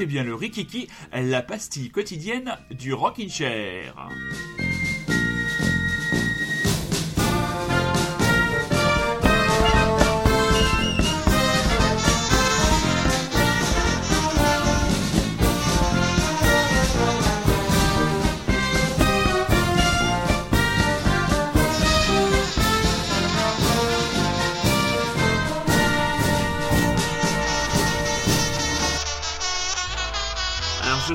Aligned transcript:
écoutez 0.00 0.14
bien 0.14 0.24
le 0.24 0.34
Rikiki, 0.34 0.88
la 1.12 1.42
pastille 1.42 1.90
quotidienne 1.90 2.56
du 2.70 2.94
Rockin' 2.94 3.28
Chair. 3.28 3.94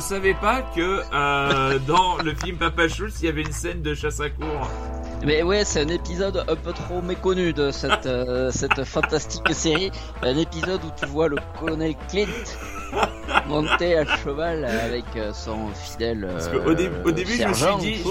Savais 0.05 0.35
pas 0.35 0.61
que 0.61 1.01
euh, 1.13 1.79
dans 1.87 2.17
le 2.17 2.35
film 2.35 2.57
Papa 2.57 2.87
Schultz, 2.87 3.21
il 3.21 3.25
y 3.25 3.29
avait 3.29 3.41
une 3.41 3.51
scène 3.51 3.81
de 3.81 3.95
chasse 3.95 4.19
à 4.19 4.29
cour. 4.29 4.69
Mais 5.25 5.41
ouais, 5.41 5.65
c'est 5.65 5.81
un 5.81 5.87
épisode 5.87 6.45
un 6.47 6.55
peu 6.55 6.73
trop 6.73 7.01
méconnu 7.01 7.53
de 7.53 7.71
cette, 7.71 8.05
euh, 8.05 8.51
cette 8.51 8.83
fantastique 8.83 9.51
série. 9.51 9.89
Un 10.21 10.37
épisode 10.37 10.81
où 10.83 10.91
tu 10.95 11.07
vois 11.07 11.27
le 11.27 11.37
colonel 11.59 11.95
Clint 12.07 12.27
monter 13.47 13.97
à 13.97 14.05
cheval 14.17 14.65
avec 14.65 15.05
euh, 15.15 15.33
son 15.33 15.69
fidèle. 15.69 16.29
Parce 16.31 16.49
au, 16.49 16.73
début, 17.11 17.33
je 17.35 17.47
me 17.47 17.53
suis 17.53 17.75
dit, 17.79 18.03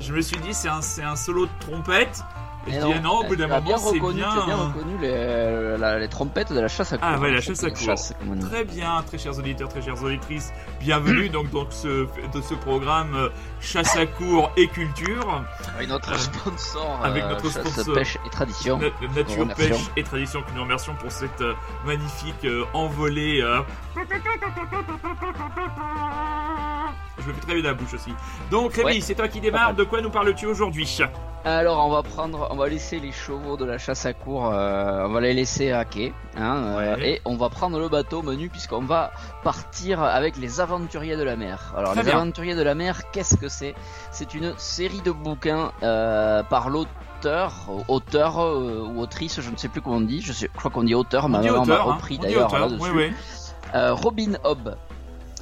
je, 0.00 0.12
me 0.12 0.20
suis 0.20 0.38
dit, 0.40 0.52
c'est 0.52 0.68
un, 0.68 0.80
un 1.02 1.16
solo 1.16 1.46
de 1.46 1.50
trompette. 1.60 2.22
Et 2.68 2.78
non, 2.78 3.00
non, 3.00 3.18
au 3.20 3.24
bout 3.24 3.36
d'un 3.36 3.46
moment, 3.46 3.60
bien 3.60 3.76
reconnu, 3.76 4.20
bien... 4.20 4.44
bien 4.46 4.56
reconnu 4.56 4.98
les, 5.00 5.98
les, 6.00 6.08
trompettes 6.08 6.52
de 6.52 6.60
la 6.60 6.68
chasse 6.68 6.92
à 6.92 6.98
cour. 6.98 7.08
Ah 7.10 7.18
ouais, 7.18 7.30
la 7.30 7.40
chasse 7.40 7.64
à 7.64 7.70
cour. 7.70 7.94
très 8.40 8.64
bien, 8.64 9.02
très 9.06 9.18
chers 9.18 9.38
auditeurs, 9.38 9.68
très 9.68 9.82
chères 9.82 10.02
auditrices. 10.02 10.52
Bienvenue 10.80 11.28
donc 11.28 11.50
dans 11.50 11.70
ce, 11.70 12.06
de 12.32 12.40
ce 12.42 12.54
programme 12.54 13.14
euh, 13.14 13.28
Chasse 13.60 13.96
à 13.96 14.06
cour 14.06 14.50
et 14.56 14.68
culture. 14.68 15.44
Avec 15.76 15.88
notre 15.88 16.12
euh, 16.12 16.18
sponsor. 16.18 17.00
Avec 17.02 17.24
notre 17.24 17.46
euh, 17.46 17.50
sponsor. 17.50 17.94
Pêche 17.94 18.18
et 18.26 18.30
tradition. 18.30 18.78
nature, 19.14 19.48
pêche 19.54 19.90
et 19.96 20.02
tradition 20.02 20.42
que 20.42 20.52
nous 20.54 20.62
remercions 20.62 20.94
pour 20.94 21.10
cette 21.10 21.42
magnifique 21.84 22.46
envolée. 22.74 23.40
Je 27.18 27.26
me 27.28 27.32
fais 27.32 27.40
très 27.40 27.54
bien 27.54 27.62
la 27.62 27.74
bouche 27.74 27.94
aussi. 27.94 28.12
Donc 28.50 28.74
Rémi, 28.74 29.00
c'est 29.00 29.14
toi 29.14 29.28
qui 29.28 29.40
démarre. 29.40 29.74
De 29.74 29.84
quoi 29.84 30.00
nous 30.00 30.10
parles-tu 30.10 30.46
aujourd'hui? 30.46 31.00
Alors 31.48 31.86
on 31.86 31.88
va 31.88 32.02
prendre, 32.02 32.46
on 32.50 32.56
va 32.56 32.68
laisser 32.68 33.00
les 33.00 33.10
chevaux 33.10 33.56
de 33.56 33.64
la 33.64 33.78
chasse 33.78 34.04
à 34.04 34.12
cour, 34.12 34.52
euh, 34.52 35.06
on 35.06 35.12
va 35.12 35.20
les 35.22 35.32
laisser 35.32 35.72
à 35.72 35.86
quai, 35.86 36.12
hein, 36.36 36.76
euh, 36.76 36.96
et 36.98 37.22
on 37.24 37.36
va 37.36 37.48
prendre 37.48 37.78
le 37.78 37.88
bateau 37.88 38.20
menu 38.20 38.50
puisqu'on 38.50 38.82
va 38.82 39.12
partir 39.42 40.02
avec 40.02 40.36
les 40.36 40.60
aventuriers 40.60 41.16
de 41.16 41.22
la 41.22 41.36
mer. 41.36 41.72
Alors 41.74 41.94
les 41.94 42.06
aventuriers 42.06 42.54
de 42.54 42.60
la 42.60 42.74
mer, 42.74 43.10
qu'est-ce 43.12 43.38
que 43.38 43.48
c'est? 43.48 43.74
C'est 44.12 44.34
une 44.34 44.52
série 44.58 45.00
de 45.00 45.10
bouquins 45.10 45.72
euh, 45.82 46.42
par 46.42 46.68
l'auteur 46.68 47.54
auteur 47.88 48.38
ou 48.38 49.00
autrice, 49.00 49.40
je 49.40 49.50
ne 49.50 49.56
sais 49.56 49.68
plus 49.68 49.80
comment 49.80 49.96
on 49.96 50.00
dit, 50.02 50.20
je, 50.20 50.46
crois 50.48 50.70
qu'on 50.70 50.84
dit 50.84 50.94
auteur, 50.94 51.30
ma 51.30 51.40
maman 51.40 51.64
m'a 51.64 51.80
repris 51.80 52.16
hein. 52.16 52.24
d'ailleurs 52.24 52.58
là-dessus. 52.58 53.14
Robin 53.74 54.34
Hobb. 54.44 54.76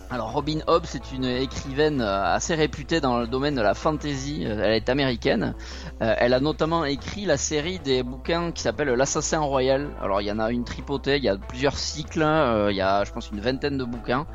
Alors 0.08 0.32
Robin 0.32 0.60
Hobb, 0.68 0.84
c'est 0.86 1.12
une 1.12 1.24
écrivaine 1.24 2.00
euh, 2.00 2.22
assez 2.22 2.54
réputée 2.54 3.00
dans 3.00 3.18
le 3.18 3.26
domaine 3.26 3.56
de 3.56 3.60
la 3.60 3.74
fantasy. 3.74 4.44
Euh, 4.46 4.62
elle 4.62 4.74
est 4.74 4.88
américaine. 4.88 5.54
Euh, 6.00 6.14
elle 6.18 6.32
a 6.32 6.38
notamment 6.38 6.84
écrit 6.84 7.24
la 7.24 7.36
série 7.36 7.80
des 7.80 8.04
bouquins 8.04 8.52
qui 8.52 8.62
s'appelle 8.62 8.88
L'Assassin 8.88 9.40
Royal. 9.40 9.90
Alors 10.00 10.20
il 10.20 10.28
y 10.28 10.30
en 10.30 10.38
a 10.38 10.52
une 10.52 10.64
tripotée, 10.64 11.16
il 11.16 11.24
y 11.24 11.28
a 11.28 11.36
plusieurs 11.36 11.76
cycles, 11.76 12.24
il 12.70 12.76
y 12.76 12.80
a 12.80 13.02
je 13.02 13.12
pense 13.12 13.30
une 13.30 13.40
vingtaine 13.40 13.78
de 13.78 13.84
bouquins. 13.84 14.26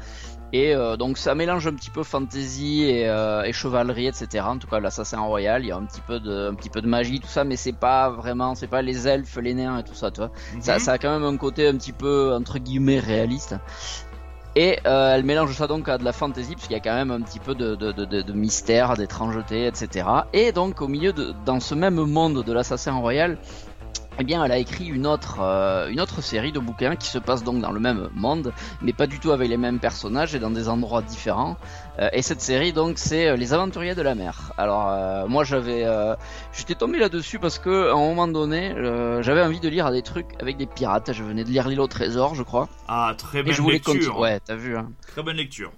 Et 0.53 0.75
donc 0.99 1.17
ça 1.17 1.33
mélange 1.33 1.65
un 1.67 1.73
petit 1.73 1.89
peu 1.89 2.03
fantasy 2.03 2.83
et, 2.83 3.53
chevalerie, 3.53 4.07
etc. 4.07 4.43
En 4.45 4.57
tout 4.57 4.67
cas, 4.67 4.81
l'assassin 4.81 5.21
royal, 5.21 5.63
il 5.63 5.69
y 5.69 5.71
a 5.71 5.77
un 5.77 5.85
petit 5.85 6.01
peu 6.01 6.19
de, 6.19 6.49
un 6.49 6.55
petit 6.55 6.69
peu 6.69 6.81
de 6.81 6.87
magie, 6.87 7.21
tout 7.21 7.27
ça, 7.27 7.45
mais 7.45 7.55
c'est 7.55 7.71
pas 7.71 8.09
vraiment, 8.09 8.53
c'est 8.53 8.67
pas 8.67 8.81
les 8.81 9.07
elfes, 9.07 9.37
les 9.37 9.53
nains 9.53 9.79
et 9.79 9.83
tout 9.83 9.93
ça, 9.93 10.11
tu 10.11 10.19
vois. 10.19 10.31
ça, 10.59 10.73
mhm. 10.73 10.79
ça, 10.79 10.91
a 10.91 10.97
quand 10.97 11.17
même 11.17 11.23
un 11.23 11.37
côté 11.37 11.69
un 11.69 11.77
petit 11.77 11.93
peu 11.93 12.33
entre 12.35 12.59
guillemets 12.59 12.99
réaliste. 12.99 13.55
Et 14.55 14.79
euh, 14.85 15.15
elle 15.15 15.23
mélange 15.23 15.55
ça 15.55 15.67
donc 15.67 15.87
à 15.87 15.97
de 15.97 16.03
la 16.03 16.11
fantasy, 16.11 16.55
puisqu'il 16.55 16.73
y 16.73 16.75
a 16.75 16.81
quand 16.81 16.93
même 16.93 17.11
un 17.11 17.21
petit 17.21 17.39
peu 17.39 17.55
de, 17.55 17.75
de, 17.75 17.91
de, 17.93 18.05
de 18.21 18.33
mystère, 18.33 18.97
d'étrangeté, 18.97 19.65
etc. 19.65 20.07
Et 20.33 20.51
donc 20.51 20.81
au 20.81 20.87
milieu 20.89 21.13
de, 21.13 21.31
dans 21.45 21.61
ce 21.61 21.73
même 21.73 21.95
monde 21.95 22.43
de 22.43 22.51
l'assassin 22.51 22.93
royal, 22.93 23.37
eh 24.21 24.23
bien, 24.23 24.45
elle 24.45 24.51
a 24.51 24.59
écrit 24.59 24.85
une 24.85 25.07
autre, 25.07 25.39
euh, 25.41 25.89
une 25.89 25.99
autre 25.99 26.21
série 26.21 26.51
de 26.51 26.59
bouquins 26.59 26.95
qui 26.95 27.07
se 27.07 27.17
passe 27.17 27.43
donc 27.43 27.59
dans 27.59 27.71
le 27.71 27.79
même 27.79 28.07
monde, 28.13 28.53
mais 28.79 28.93
pas 28.93 29.07
du 29.07 29.19
tout 29.19 29.31
avec 29.31 29.49
les 29.49 29.57
mêmes 29.57 29.79
personnages 29.79 30.35
et 30.35 30.39
dans 30.39 30.51
des 30.51 30.69
endroits 30.69 31.01
différents. 31.01 31.57
Euh, 31.97 32.07
et 32.13 32.21
cette 32.21 32.39
série, 32.39 32.71
donc, 32.71 32.99
c'est 32.99 33.29
euh, 33.29 33.35
Les 33.35 33.51
Aventuriers 33.51 33.95
de 33.95 34.03
la 34.03 34.13
Mer. 34.13 34.53
Alors, 34.59 35.27
moi, 35.27 35.43
j'avais, 35.43 35.87
j'étais 36.53 36.75
tombé 36.75 36.99
là-dessus 36.99 37.39
parce 37.39 37.57
que, 37.57 37.89
à 37.89 37.93
un 37.93 37.95
moment 37.95 38.27
donné, 38.27 38.75
j'avais 39.21 39.41
envie 39.41 39.59
de 39.59 39.69
lire 39.69 39.91
des 39.91 40.03
trucs 40.03 40.27
avec 40.39 40.57
des 40.57 40.67
pirates. 40.67 41.11
Je 41.13 41.23
venais 41.23 41.43
de 41.43 41.49
lire 41.49 41.67
L'île 41.67 41.81
au 41.81 41.87
trésor, 41.87 42.35
je 42.35 42.43
crois. 42.43 42.69
Ah, 42.87 43.15
très 43.17 43.41
bonne 43.41 43.71
lecture. 43.71 44.19
Ouais, 44.19 44.39
t'as 44.39 44.55
vu. 44.55 44.77
Hein. 44.77 44.91
Très 45.07 45.23
bonne 45.23 45.37
lecture. 45.37 45.71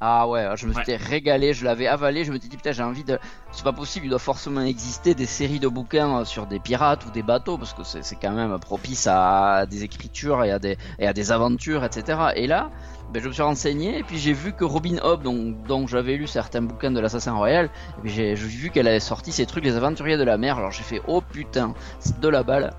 Ah 0.00 0.28
ouais, 0.28 0.46
je 0.54 0.68
me 0.68 0.72
suis 0.72 0.94
régalé, 0.94 1.52
je 1.52 1.64
l'avais 1.64 1.88
avalé, 1.88 2.22
je 2.22 2.30
me 2.30 2.38
suis 2.38 2.48
dit 2.48 2.56
putain 2.56 2.70
j'ai 2.70 2.84
envie 2.84 3.02
de... 3.02 3.18
C'est 3.50 3.64
pas 3.64 3.72
possible, 3.72 4.06
il 4.06 4.10
doit 4.10 4.20
forcément 4.20 4.60
exister 4.60 5.16
des 5.16 5.26
séries 5.26 5.58
de 5.58 5.66
bouquins 5.66 6.24
sur 6.24 6.46
des 6.46 6.60
pirates 6.60 7.04
ou 7.06 7.10
des 7.10 7.24
bateaux, 7.24 7.58
parce 7.58 7.74
que 7.74 7.82
c'est 7.82 8.14
quand 8.14 8.30
même 8.30 8.56
propice 8.60 9.08
à 9.10 9.66
des 9.66 9.82
écritures 9.82 10.44
et 10.44 10.52
à 10.52 10.60
des, 10.60 10.78
et 11.00 11.08
à 11.08 11.12
des 11.12 11.32
aventures, 11.32 11.84
etc. 11.84 12.16
Et 12.36 12.46
là, 12.46 12.70
ben, 13.12 13.20
je 13.20 13.26
me 13.26 13.32
suis 13.32 13.42
renseigné, 13.42 13.98
et 13.98 14.04
puis 14.04 14.18
j'ai 14.18 14.34
vu 14.34 14.52
que 14.52 14.64
Robin 14.64 14.98
Hobb, 15.02 15.24
dont, 15.24 15.52
dont 15.66 15.88
j'avais 15.88 16.14
lu 16.14 16.28
certains 16.28 16.62
bouquins 16.62 16.92
de 16.92 17.00
l'Assassin 17.00 17.32
Royal, 17.32 17.68
j'ai 18.04 18.34
vu 18.34 18.70
qu'elle 18.70 18.86
avait 18.86 19.00
sorti 19.00 19.32
ces 19.32 19.46
trucs, 19.46 19.64
les 19.64 19.74
aventuriers 19.74 20.16
de 20.16 20.22
la 20.22 20.38
mer, 20.38 20.58
alors 20.58 20.70
j'ai 20.70 20.84
fait 20.84 21.02
oh 21.08 21.20
putain, 21.20 21.74
c'est 21.98 22.20
de 22.20 22.28
la 22.28 22.44
balle. 22.44 22.72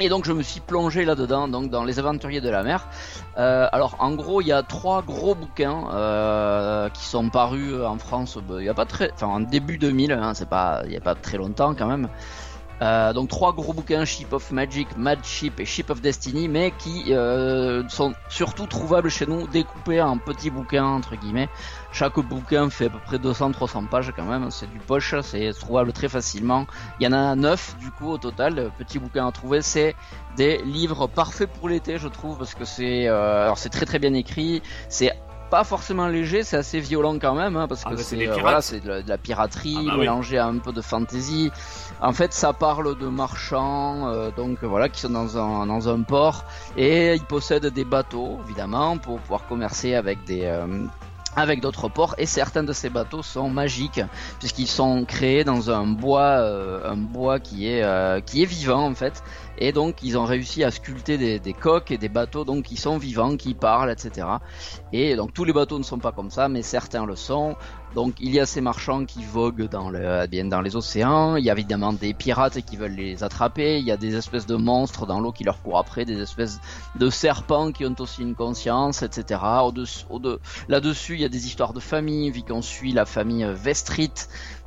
Et 0.00 0.08
donc 0.08 0.24
je 0.24 0.32
me 0.32 0.42
suis 0.42 0.60
plongé 0.60 1.04
là-dedans, 1.04 1.46
donc 1.46 1.70
dans 1.70 1.84
les 1.84 2.00
aventuriers 2.00 2.40
de 2.40 2.48
la 2.48 2.64
mer. 2.64 2.88
Euh, 3.38 3.68
alors 3.70 3.94
en 4.00 4.12
gros 4.12 4.40
il 4.40 4.48
y 4.48 4.52
a 4.52 4.64
trois 4.64 5.02
gros 5.02 5.36
bouquins 5.36 5.88
euh, 5.92 6.88
qui 6.88 7.04
sont 7.04 7.30
parus 7.30 7.74
en 7.80 7.98
France. 7.98 8.36
Ben, 8.38 8.58
il 8.58 8.64
y 8.64 8.68
a 8.68 8.74
pas 8.74 8.86
très, 8.86 9.12
enfin 9.14 9.28
en 9.28 9.40
début 9.40 9.78
2000, 9.78 10.10
hein, 10.12 10.34
c'est 10.34 10.48
pas, 10.48 10.82
il 10.86 10.92
y 10.92 10.96
a 10.96 11.00
pas 11.00 11.14
très 11.14 11.36
longtemps 11.36 11.76
quand 11.76 11.86
même. 11.86 12.08
Euh, 12.82 13.12
donc 13.12 13.28
trois 13.28 13.52
gros 13.52 13.72
bouquins, 13.72 14.04
Ship 14.04 14.32
of 14.32 14.50
Magic, 14.50 14.96
Mad 14.96 15.24
Ship 15.24 15.52
et 15.58 15.64
Ship 15.64 15.88
of 15.90 16.00
Destiny, 16.00 16.48
mais 16.48 16.72
qui 16.72 17.14
euh, 17.14 17.86
sont 17.88 18.14
surtout 18.28 18.66
trouvables 18.66 19.10
chez 19.10 19.26
nous 19.26 19.46
découpés 19.46 20.00
en 20.00 20.18
petits 20.18 20.50
bouquins 20.50 20.84
entre 20.84 21.16
guillemets. 21.16 21.48
Chaque 21.92 22.18
bouquin 22.18 22.70
fait 22.70 22.86
à 22.86 22.90
peu 22.90 22.98
près 22.98 23.18
200-300 23.18 23.86
pages 23.86 24.12
quand 24.16 24.24
même, 24.24 24.50
c'est 24.50 24.70
du 24.70 24.78
poche, 24.78 25.14
c'est 25.22 25.52
trouvable 25.52 25.92
très 25.92 26.08
facilement. 26.08 26.66
Il 26.98 27.04
y 27.04 27.06
en 27.06 27.12
a 27.12 27.36
neuf 27.36 27.76
du 27.78 27.90
coup 27.90 28.08
au 28.08 28.18
total, 28.18 28.72
petits 28.76 28.98
bouquins 28.98 29.26
à 29.26 29.32
trouver. 29.32 29.62
C'est 29.62 29.94
des 30.36 30.58
livres 30.58 31.06
parfaits 31.06 31.50
pour 31.52 31.68
l'été, 31.68 31.98
je 31.98 32.08
trouve, 32.08 32.38
parce 32.38 32.54
que 32.54 32.64
c'est 32.64 33.08
euh, 33.08 33.54
c'est 33.54 33.70
très 33.70 33.86
très 33.86 33.98
bien 33.98 34.14
écrit, 34.14 34.62
c'est 34.88 35.12
pas 35.54 35.62
forcément 35.62 36.08
léger, 36.08 36.42
c'est 36.42 36.56
assez 36.56 36.80
violent 36.80 37.16
quand 37.20 37.36
même, 37.36 37.56
hein, 37.56 37.68
parce 37.68 37.84
ah, 37.86 37.90
que 37.90 37.94
bah, 37.94 38.02
c'est 38.02 38.26
voilà, 38.26 38.58
de, 38.58 39.08
la 39.08 39.18
piraterie 39.18 39.76
ah, 39.82 39.92
bah 39.92 39.98
mélangée 39.98 40.36
à 40.36 40.46
un 40.46 40.58
peu 40.58 40.72
de 40.72 40.80
fantasy. 40.80 41.52
En 42.00 42.12
fait, 42.12 42.32
ça 42.32 42.52
parle 42.52 42.98
de 42.98 43.06
marchands, 43.06 44.08
euh, 44.08 44.32
donc 44.32 44.64
voilà, 44.64 44.88
qui 44.88 45.02
sont 45.02 45.10
dans 45.10 45.38
un 45.38 45.68
dans 45.68 45.88
un 45.88 46.02
port 46.02 46.44
et 46.76 47.14
ils 47.14 47.22
possèdent 47.22 47.66
des 47.66 47.84
bateaux, 47.84 48.40
évidemment, 48.44 48.98
pour 48.98 49.20
pouvoir 49.20 49.46
commercer 49.46 49.94
avec 49.94 50.24
des 50.24 50.40
euh, 50.42 50.66
avec 51.36 51.60
d'autres 51.60 51.88
ports 51.88 52.14
et 52.18 52.26
certains 52.26 52.62
de 52.62 52.72
ces 52.72 52.90
bateaux 52.90 53.22
sont 53.22 53.48
magiques 53.48 54.00
puisqu'ils 54.38 54.68
sont 54.68 55.04
créés 55.04 55.44
dans 55.44 55.70
un 55.70 55.86
bois 55.86 56.38
euh, 56.38 56.90
un 56.90 56.96
bois 56.96 57.40
qui 57.40 57.68
est 57.68 57.82
euh, 57.82 58.20
qui 58.20 58.42
est 58.42 58.46
vivant 58.46 58.86
en 58.86 58.94
fait. 58.94 59.22
Et 59.58 59.72
donc 59.72 60.02
ils 60.02 60.18
ont 60.18 60.24
réussi 60.24 60.64
à 60.64 60.70
sculpter 60.70 61.16
des, 61.16 61.38
des, 61.38 61.52
coques 61.52 61.90
et 61.92 61.98
des 61.98 62.08
bateaux 62.08 62.44
donc 62.44 62.64
qui 62.64 62.76
sont 62.76 62.98
vivants 62.98 63.36
qui 63.36 63.54
parlent 63.54 63.90
etc 63.90 64.26
et 64.92 65.14
donc 65.14 65.32
tous 65.32 65.44
les 65.44 65.52
bateaux 65.52 65.78
ne 65.78 65.84
sont 65.84 65.98
pas 65.98 66.10
comme 66.10 66.30
ça 66.30 66.48
mais 66.48 66.62
certains 66.62 67.06
le 67.06 67.14
sont 67.14 67.56
donc 67.94 68.14
il 68.20 68.32
y 68.34 68.40
a 68.40 68.46
ces 68.46 68.60
marchands 68.60 69.04
qui 69.04 69.24
voguent 69.24 69.68
dans, 69.68 69.88
le, 69.90 70.26
bien 70.26 70.44
dans 70.46 70.60
les 70.60 70.76
océans, 70.76 71.36
il 71.36 71.44
y 71.44 71.50
a 71.50 71.52
évidemment 71.52 71.92
des 71.92 72.12
pirates 72.12 72.60
qui 72.62 72.76
veulent 72.76 72.92
les 72.92 73.22
attraper, 73.22 73.78
il 73.78 73.84
y 73.84 73.92
a 73.92 73.96
des 73.96 74.16
espèces 74.16 74.46
de 74.46 74.56
monstres 74.56 75.06
dans 75.06 75.20
l'eau 75.20 75.32
qui 75.32 75.44
leur 75.44 75.62
courent 75.62 75.78
après, 75.78 76.04
des 76.04 76.20
espèces 76.20 76.60
de 76.96 77.08
serpents 77.10 77.72
qui 77.72 77.86
ont 77.86 77.94
aussi 77.98 78.22
une 78.22 78.34
conscience, 78.34 79.02
etc. 79.02 79.40
Au 79.62 79.72
-de, 79.72 80.38
Là-dessus, 80.68 81.14
il 81.14 81.20
y 81.20 81.24
a 81.24 81.28
des 81.28 81.46
histoires 81.46 81.72
de 81.72 81.80
famille, 81.80 82.30
vu 82.30 82.42
qu'on 82.42 82.62
suit 82.62 82.92
la 82.92 83.06
famille 83.06 83.46
Vestrit, 83.54 84.12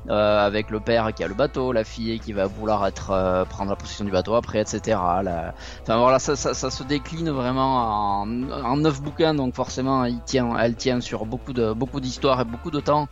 avec 0.09 0.69
le 0.69 0.79
père 0.79 1.13
qui 1.13 1.23
a 1.23 1.27
le 1.27 1.33
bateau, 1.33 1.71
la 1.71 1.83
fille 1.83 2.19
qui 2.19 2.33
va 2.33 2.45
vouloir 2.45 2.85
être 2.87 3.11
euh, 3.11 3.45
prendre 3.45 3.69
la 3.69 3.75
possession 3.75 4.05
du 4.05 4.11
bateau 4.11 4.35
après, 4.35 4.61
etc. 4.61 4.97
Enfin 4.97 5.97
voilà, 5.97 6.19
ça, 6.19 6.35
ça, 6.35 6.53
ça, 6.53 6.69
se 6.69 6.83
décline 6.83 7.29
vraiment 7.29 8.21
en, 8.21 8.49
en 8.51 8.77
neuf 8.77 9.01
bouquins, 9.01 9.33
donc 9.33 9.55
forcément, 9.55 10.05
il 10.05 10.21
tient, 10.21 10.57
elle 10.57 10.75
tient 10.75 11.01
sur 11.01 11.25
beaucoup 11.25 11.53
de 11.53 11.73
beaucoup 11.73 11.99
d'histoires 11.99 12.41
et 12.41 12.45
beaucoup 12.45 12.71
de 12.71 12.79
temps. 12.79 13.07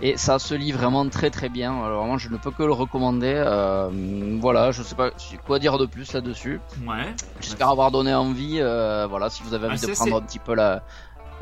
Et 0.00 0.16
ça 0.16 0.38
se 0.38 0.54
lit 0.54 0.70
vraiment 0.70 1.08
très 1.08 1.30
très 1.30 1.48
bien. 1.48 1.72
Alors 1.84 2.02
vraiment, 2.02 2.18
je 2.18 2.28
ne 2.28 2.36
peux 2.36 2.52
que 2.52 2.62
le 2.62 2.72
recommander. 2.72 3.34
Euh, 3.34 3.90
voilà, 4.40 4.70
je 4.70 4.82
sais 4.84 4.94
pas 4.94 5.10
quoi 5.44 5.58
dire 5.58 5.76
de 5.76 5.86
plus 5.86 6.12
là-dessus. 6.12 6.60
Ouais. 6.86 7.14
J'espère 7.40 7.68
avoir 7.68 7.90
donné 7.90 8.14
envie. 8.14 8.58
Euh, 8.60 9.08
voilà, 9.10 9.28
si 9.28 9.42
vous 9.42 9.54
avez 9.54 9.66
envie 9.66 9.80
ah, 9.82 9.86
de 9.86 9.92
prendre 9.92 10.16
un 10.16 10.22
petit 10.22 10.38
peu 10.38 10.54
la 10.54 10.82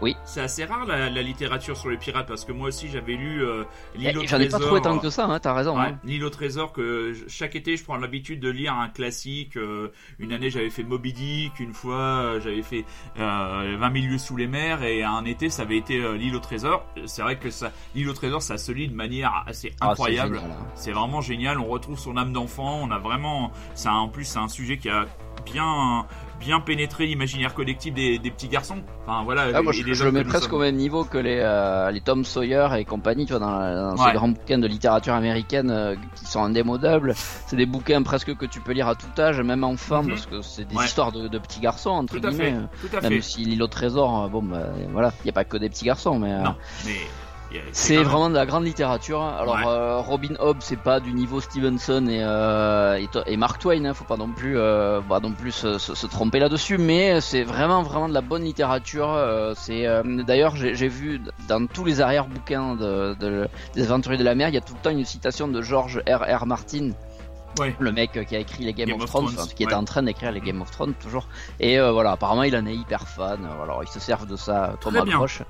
Oui. 0.02 0.16
C'est 0.25 0.40
assez 0.40 0.64
rare 0.64 0.87
la, 0.87 1.08
littérature 1.22 1.76
sur 1.76 1.90
les 1.90 1.96
pirates 1.96 2.28
parce 2.28 2.44
que 2.44 2.52
moi 2.52 2.69
aussi 2.69 2.88
j'avais 2.88 3.14
lu 3.14 3.43
euh, 3.43 3.64
l'île 3.94 4.19
au 4.19 4.22
trésor. 4.22 4.38
J'en 4.38 4.44
ai 4.44 4.48
pas 4.48 4.58
trouvé 4.58 4.81
tant 4.81 4.98
que 4.98 5.10
ça, 5.10 5.25
hein, 5.26 5.38
t'as 5.40 5.54
raison. 5.54 5.78
Ouais, 5.78 5.87
hein. 5.87 5.98
L'île 6.04 6.25
au 6.25 6.31
trésor 6.31 6.72
que 6.72 7.14
chaque 7.28 7.56
été 7.56 7.76
je 7.76 7.84
prends 7.84 7.96
l'habitude 7.96 8.40
de 8.40 8.50
lire 8.50 8.75
un 8.75 8.88
classique. 8.88 9.56
Euh, 9.56 9.88
une 10.19 10.32
année 10.32 10.50
j'avais 10.50 10.70
fait 10.70 10.82
Moby 10.82 11.12
Dick, 11.12 11.58
une 11.60 11.72
fois 11.72 11.96
euh, 11.96 12.40
j'avais 12.40 12.62
fait 12.62 12.84
20 13.16 13.78
000 13.78 14.06
lieues 14.06 14.19
sous 14.19 14.37
les 14.37 14.46
mers 14.46 14.82
et 14.82 15.02
un 15.02 15.25
été 15.25 15.48
ça 15.48 15.62
avait 15.62 15.78
été 15.78 15.99
l'île 16.16 16.37
au 16.37 16.40
trésor. 16.40 16.84
C'est 17.06 17.22
vrai 17.22 17.38
que 17.38 17.50
ça, 17.50 17.72
l'île 17.94 18.08
au 18.08 18.14
trésor 18.14 18.42
ça 18.42 18.58
se 18.58 18.72
lit 18.72 18.88
de 18.88 18.94
manière 18.94 19.44
assez 19.46 19.72
ah, 19.81 19.90
incroyable. 19.90 20.38
Hein. 20.38 20.66
c'est 20.75 20.92
vraiment 20.92 21.20
génial. 21.20 21.58
On 21.58 21.66
retrouve 21.66 21.99
son 21.99 22.16
âme 22.16 22.32
d'enfant. 22.32 22.81
On 22.82 22.90
a 22.90 22.99
vraiment, 22.99 23.50
ça 23.75 23.92
en 23.92 24.08
plus 24.08 24.25
c'est 24.25 24.38
un 24.38 24.49
sujet 24.49 24.78
qui 24.78 24.88
a 24.88 25.06
bien 25.50 26.06
bien 26.38 26.60
pénétrer 26.60 27.06
l'imaginaire 27.06 27.54
collectif 27.54 27.94
des, 27.94 28.19
petits 28.19 28.48
garçons. 28.48 28.82
Enfin 29.06 29.25
voilà. 29.25 29.46
Ah, 29.54 29.62
moi, 29.62 29.72
je, 29.72 29.82
le 30.04 30.12
mets 30.12 30.25
presque 30.25 30.52
au 30.52 30.58
même 30.58 30.76
niveau 30.76 31.04
que 31.04 31.19
les, 31.19 31.40
euh, 31.40 31.90
les 31.90 32.00
Tom 32.00 32.25
Sawyer 32.25 32.69
et 32.78 32.84
compagnie, 32.84 33.26
tu 33.26 33.32
vois, 33.32 33.40
dans, 33.40 33.96
ces 33.96 34.12
grands 34.12 34.28
bouquins 34.28 34.58
de 34.58 34.66
littérature 34.66 35.14
américaine 35.14 35.70
euh, 35.70 35.94
qui 36.14 36.26
sont 36.26 36.43
indémodables. 36.43 37.14
C'est 37.46 37.56
des 37.56 37.66
bouquins 37.66 38.02
presque 38.02 38.37
que 38.37 38.46
tu 38.46 38.60
peux 38.60 38.72
lire 38.72 38.88
à 38.88 38.94
tout 38.94 39.20
âge, 39.20 39.40
même 39.40 39.64
enfant, 39.64 40.02
mhm. 40.02 40.10
parce 40.10 40.26
que 40.26 40.43
c'est 40.43 40.64
des 40.64 40.76
histoires 40.76 41.12
de, 41.12 41.38
petits 41.38 41.60
garçons 41.60 41.90
entre 41.90 42.19
guillemets. 42.19 42.56
Tout 42.81 42.96
à 42.96 43.00
même 43.00 43.22
si 43.22 43.44
l'île 43.44 43.62
au 43.62 43.69
trésor, 43.69 44.25
euh, 44.25 44.28
bon, 44.28 44.42
bah, 44.42 44.66
voilà, 44.92 45.12
il 45.20 45.25
n'y 45.25 45.31
a 45.31 45.34
pas 45.34 45.44
que 45.44 45.56
des 45.56 45.69
petits 45.69 45.84
garçons, 45.84 46.19
mais. 46.19 46.42
Non, 46.42 46.54
mais 46.84 46.96
c'est 47.72 48.02
vraiment 48.02 48.28
de 48.28 48.34
la 48.34 48.46
grande 48.46 48.64
littérature. 48.64 49.22
Alors 49.22 49.66
euh, 49.66 49.98
Robin 49.98 50.34
Hobb, 50.38 50.58
c'est 50.60 50.78
pas 50.78 51.00
du 51.00 51.12
niveau 51.12 51.40
Stevenson 51.40 52.06
et, 52.08 52.22
euh, 52.22 53.00
et, 53.26 53.37
Mark 53.37 53.60
Twain, 53.60 53.84
hein, 53.84 53.94
faut 53.94 54.04
pas 54.04 54.16
non 54.16 54.28
plus, 54.28 54.58
euh, 54.58 55.00
bah, 55.08 55.20
non 55.22 55.32
plus 55.32 55.52
se, 55.52 56.06
tromper 56.06 56.38
là-dessus, 56.38 56.78
mais 56.78 57.20
c'est 57.20 57.43
vraiment 57.43 57.82
vraiment 57.82 58.08
de 58.08 58.14
la 58.14 58.20
bonne 58.20 58.44
littérature. 58.44 59.19
C'est 59.56 59.87
d'ailleurs 60.26 60.56
j'ai 60.56 60.88
vu 60.88 61.20
dans 61.48 61.66
tous 61.66 61.84
les 61.84 62.00
arrière 62.00 62.26
bouquins 62.26 62.75
de, 62.75 63.49
des 63.75 63.82
Aventuriers 63.84 64.19
de 64.19 64.25
la 64.25 64.34
mer, 64.34 64.49
il 64.49 64.54
y 64.54 64.58
a 64.58 64.62
tout 64.62 64.75
le 64.75 64.81
temps 64.81 64.90
une 64.90 65.04
citation 65.04 65.49
de 65.49 65.62
George 65.62 66.02
R. 66.08 66.25
R. 66.40 66.46
Martin 66.46 66.90
le 67.78 67.92
mec 67.92 68.26
qui 68.26 68.36
a 68.36 68.38
écrit 68.38 68.64
les 68.64 68.72
Game, 68.72 68.92
of, 68.92 69.06
Thrones, 69.06 69.34
qui 69.54 69.64
est 69.64 69.74
en 69.74 69.84
train 69.84 70.02
d'écrire 70.02 70.32
les 70.32 70.40
Game 70.40 70.60
of 70.60 70.70
Thrones 70.70 70.94
toujours. 70.94 71.28
Et 71.60 71.78
euh, 71.78 71.92
voilà, 71.92 72.12
apparemment 72.12 72.42
il 72.42 72.56
en 72.56 72.66
est 72.66 72.74
hyper 72.74 73.08
fan. 73.08 73.44
Euh, 73.44 73.62
alors 73.62 73.82
ils 73.82 73.88
se 73.88 74.00
servent 74.00 74.26
de 74.26 74.36
ça 74.36 74.74
comme 74.82 74.96
approche. 74.96 75.42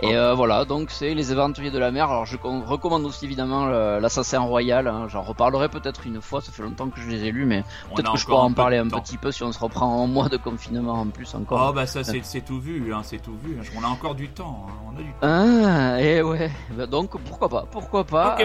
Et 0.00 0.16
euh, 0.16 0.34
voilà, 0.34 0.64
donc 0.64 0.90
c'est 0.90 1.14
les 1.14 1.32
Aventuriers 1.32 1.70
de 1.70 1.78
la 1.78 1.90
mer. 1.90 2.10
Alors 2.10 2.26
je 2.26 2.36
recommande 2.36 3.04
aussi 3.04 3.24
évidemment 3.24 3.66
l'Assassin 3.66 4.40
Royal. 4.40 4.86
Hein. 4.86 5.06
J'en 5.08 5.22
reparlerai 5.22 5.68
peut-être 5.68 6.06
une 6.06 6.20
fois. 6.20 6.40
Ça 6.40 6.52
fait 6.52 6.62
longtemps 6.62 6.88
que 6.88 7.00
je 7.00 7.08
les 7.08 7.24
ai 7.24 7.32
lus, 7.32 7.46
mais 7.46 7.62
peut-être 7.94 8.12
que 8.12 8.18
je 8.18 8.26
pourrais 8.26 8.42
en 8.42 8.52
parler 8.52 8.78
un 8.78 8.88
petit 8.88 9.16
peu 9.16 9.32
si 9.32 9.42
on 9.42 9.52
se 9.52 9.58
reprend 9.58 10.04
un 10.04 10.06
mois 10.06 10.28
de 10.28 10.36
confinement 10.36 10.94
en 10.94 11.06
plus 11.06 11.34
encore. 11.34 11.68
Oh 11.70 11.72
bah 11.72 11.86
ça 11.86 12.02
c'est 12.04 12.40
tout 12.40 12.60
vu, 12.60 12.92
hein, 12.92 13.00
c'est 13.02 13.20
tout 13.20 13.36
vu. 13.42 13.58
On 13.76 13.84
a 13.84 13.88
encore 13.88 14.14
du 14.14 14.28
temps. 14.28 14.66
Hein. 14.68 14.72
On 14.86 14.98
a 14.98 15.02
du 15.02 15.10
temps. 15.10 15.18
Ah 15.22 16.00
et 16.00 16.22
ouais. 16.22 16.50
Bah, 16.76 16.86
donc 16.86 17.18
pourquoi 17.22 17.48
pas, 17.48 17.64
pourquoi 17.70 18.04
pas. 18.04 18.38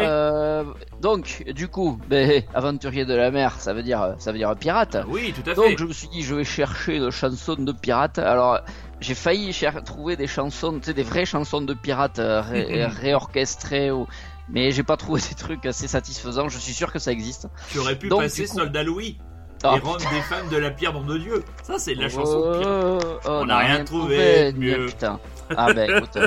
donc 1.01 1.44
du 1.54 1.68
coup, 1.68 2.00
ben, 2.07 2.44
Aventuriers 2.54 3.03
de 3.06 3.14
la 3.14 3.32
mer, 3.32 3.60
ça 3.60 3.74
veut 3.74 3.84
dire, 3.84 4.16
ça 4.18 4.32
veut 4.32 4.38
dire 4.38 4.56
pirate. 4.56 4.98
Oui, 5.08 5.34
tout 5.34 5.50
à 5.50 5.56
fait. 5.56 5.70
Donc 5.70 5.78
je 5.78 5.86
me 5.86 5.94
suis 5.94 6.08
dit, 6.08 6.22
je 6.22 6.36
vais 6.36 6.44
chercher 6.44 6.98
une 6.98 7.12
chanson 7.12 7.56
de 7.56 7.72
pirate. 7.72 8.20
Alors 8.20 8.60
j'ai 9.00 9.16
failli 9.16 9.54
trouver 9.86 10.16
des 10.16 10.28
chansons, 10.28 10.80
tu 10.80 10.86
sais, 10.86 10.94
des 10.94 11.04
vraies 11.04 11.26
chansons 11.26 11.62
de 11.62 11.74
pirates 11.74 12.20
euh, 12.20 12.42
réorchestrées 12.42 13.92
ou 13.92 14.08
mais 14.50 14.72
j'ai 14.72 14.84
pas 14.84 14.98
trouvé 14.98 15.22
des 15.22 15.36
trucs 15.36 15.66
assez 15.66 15.88
satisfaisants. 15.88 16.50
Je 16.50 16.58
suis 16.58 16.74
sûr 16.74 16.92
que 16.92 17.00
ça 17.00 17.12
existe. 17.12 17.48
Tu 17.70 17.80
aurais 17.80 17.98
pu 17.98 18.10
passer 18.10 18.46
Soldat 18.48 18.84
Louis. 18.84 19.18
Oh, 19.66 19.76
et 19.78 19.80
rendre 19.80 20.00
des 20.00 20.22
femmes 20.24 20.50
de 20.50 20.58
la 20.58 20.72
pierre 20.72 20.92
dans 20.92 21.04
de 21.04 21.18
Dieu. 21.18 21.42
Ça, 21.64 21.80
c'est 21.80 21.96
de 21.96 22.02
la 22.02 22.10
chanson 22.10 22.52
de 22.52 22.60
pirate. 22.60 23.22
Oh, 23.26 23.30
on 23.30 23.46
n'a 23.46 23.60
rien, 23.60 23.86
trouvé, 23.86 24.52
mieux. 24.54 24.88
Putain. 24.88 25.20
Ah 25.56 25.72
ben 25.74 25.90
écoute, 25.90 26.18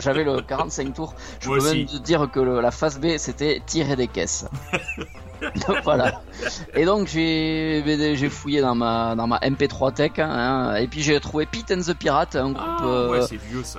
j'avais 0.00 0.24
le 0.24 0.40
45 0.40 0.94
tours. 0.94 1.14
Je 1.40 1.48
peux 1.48 1.62
même 1.62 1.86
te 1.86 1.96
dire 1.96 2.30
que 2.30 2.40
la 2.40 2.70
phase 2.70 3.00
B, 3.00 3.16
c'était 3.16 3.60
tirer 3.66 3.96
des 3.96 4.08
caisses. 4.08 4.46
voilà. 5.84 6.22
Et 6.74 6.84
donc 6.84 7.08
j'ai 7.08 7.82
j'ai 8.16 8.28
fouillé 8.28 8.60
dans 8.60 8.74
ma 8.74 9.14
dans 9.14 9.26
ma 9.26 9.38
MP3 9.38 9.92
Tech 9.94 10.12
hein, 10.18 10.74
et 10.76 10.86
puis 10.86 11.02
j'ai 11.02 11.18
trouvé 11.20 11.46
Pete 11.46 11.70
and 11.72 11.80
the 11.80 11.94
Pirate, 11.94 12.36
un 12.36 12.52
groupe 12.52 12.64
ah, 12.80 12.84
euh, 12.84 13.26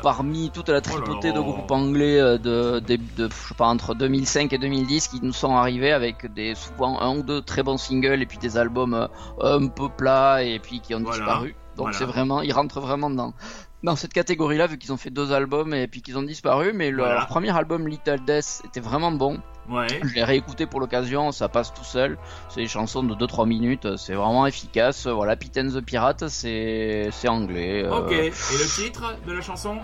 parmi 0.02 0.50
toute 0.52 0.69
la 0.69 0.81
tripotée 0.81 1.31
de 1.31 1.40
groupes 1.40 1.72
anglais 1.72 2.19
euh, 2.19 2.38
de, 2.38 2.80
de, 2.80 2.96
de, 3.18 3.30
je 3.30 3.48
sais 3.50 3.56
pas 3.56 3.68
entre 3.68 3.96
2005 3.96 4.54
et 4.54 4.58
2010 4.58 5.08
qui 5.08 5.19
nous 5.22 5.34
sont 5.34 5.56
arrivés 5.56 5.92
avec 5.92 6.31
des 6.34 6.56
souvent 6.56 7.00
un 7.02 7.18
ou 7.18 7.24
deux 7.24 7.42
très 7.42 7.63
bons 7.63 7.78
singles 7.78 8.22
et 8.22 8.25
puis 8.25 8.38
des 8.38 8.58
albums 8.58 8.94
euh, 8.94 9.08
un 9.42 9.68
peu 9.68 9.90
plats 9.90 10.44
et 10.44 10.60
puis 10.60 10.80
qui 10.80 10.96
ont 10.96 11.00
disparu. 11.00 11.56
Donc 11.78 11.94
c'est 11.94 12.06
vraiment, 12.06 12.42
ils 12.42 12.54
rentrent 12.54 12.81
vraiment 12.81 13.10
dans 13.10 13.34
dans 13.83 13.95
cette 13.95 14.13
catégorie-là 14.13 14.68
vu 14.68 14.78
qu'ils 14.78 14.94
ont 14.94 14.98
fait 14.98 15.10
deux 15.10 15.31
albums 15.31 15.74
et 15.74 15.88
puis 15.88 16.01
qu'ils 16.01 16.18
ont 16.18 16.24
disparu. 16.24 16.72
Mais 16.74 16.92
leur 16.92 17.28
premier 17.28 17.56
album 17.56 17.88
Little 17.88 18.19
Death 18.25 18.62
était 18.66 18.80
vraiment 18.80 19.12
bon. 19.12 19.39
Ouais. 19.69 19.88
Je 20.04 20.13
l'ai 20.16 20.24
réécouté 20.24 20.66
pour 20.66 20.80
l'occasion, 20.80 21.31
ça 21.31 21.48
passe 21.48 21.74
tout 21.74 21.83
seul. 21.83 22.18
C'est 22.50 22.62
des 22.62 22.68
chansons 22.68 23.04
de 23.04 23.13
2-3 23.13 23.48
minutes, 23.48 23.95
c'est 23.95 24.16
vraiment 24.16 24.45
efficace. 24.48 25.07
Voilà, 25.07 25.36
Pit 25.36 25.54
the 25.54 25.81
Pirate, 25.81 26.28
c'est 26.28 27.12
anglais. 27.28 27.83
Euh. 27.83 28.00
Ok, 28.00 28.12
et 28.12 28.30
le 28.30 28.75
titre 28.75 29.16
de 29.25 29.33
la 29.33 29.42
chanson? 29.42 29.78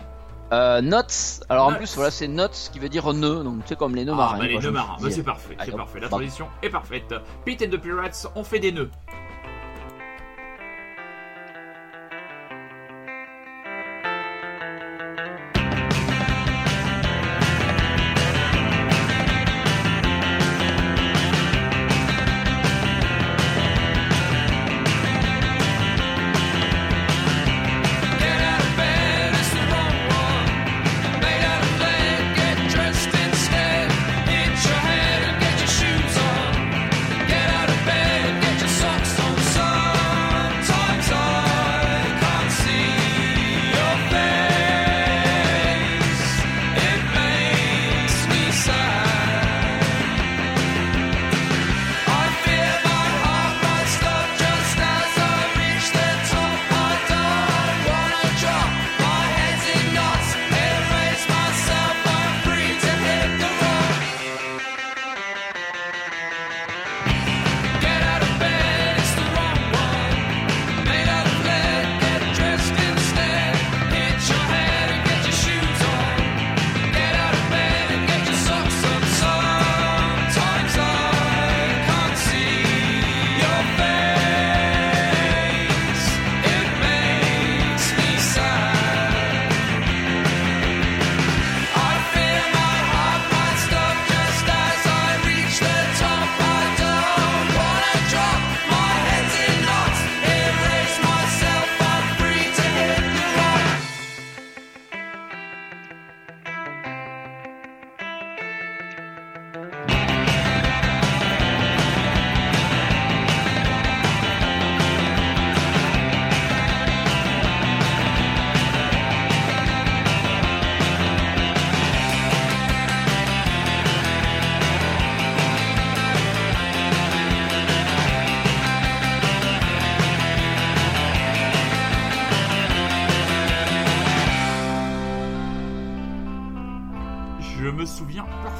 Euh, 0.51 0.81
Notes. 0.81 1.43
Alors 1.49 1.67
en 1.67 1.73
plus, 1.73 1.93
voilà, 1.95 2.11
c'est 2.11 2.27
Notes 2.27 2.69
qui 2.71 2.79
veut 2.79 2.89
dire 2.89 3.13
nœud, 3.13 3.43
donc 3.43 3.61
c'est 3.65 3.77
comme 3.77 3.95
les 3.95 4.05
nœuds 4.05 4.13
ah, 4.13 4.17
marins. 4.17 4.39
Bah, 4.39 4.47
les 4.47 4.59
nœuds 4.59 4.71
marins, 4.71 4.97
bah, 5.01 5.09
c'est 5.11 5.23
parfait, 5.23 5.57
c'est 5.63 5.75
parfait. 5.75 5.99
La 5.99 6.09
tradition 6.09 6.47
est 6.61 6.69
parfaite. 6.69 7.13
Pit 7.45 7.61
and 7.61 7.69
the 7.69 7.77
Pirates, 7.77 8.27
on 8.35 8.43
fait 8.43 8.59
des 8.59 8.71
nœuds. 8.71 8.89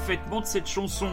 Parfaitement 0.07 0.39
de 0.39 0.45
cette 0.45 0.67
chanson 0.67 1.09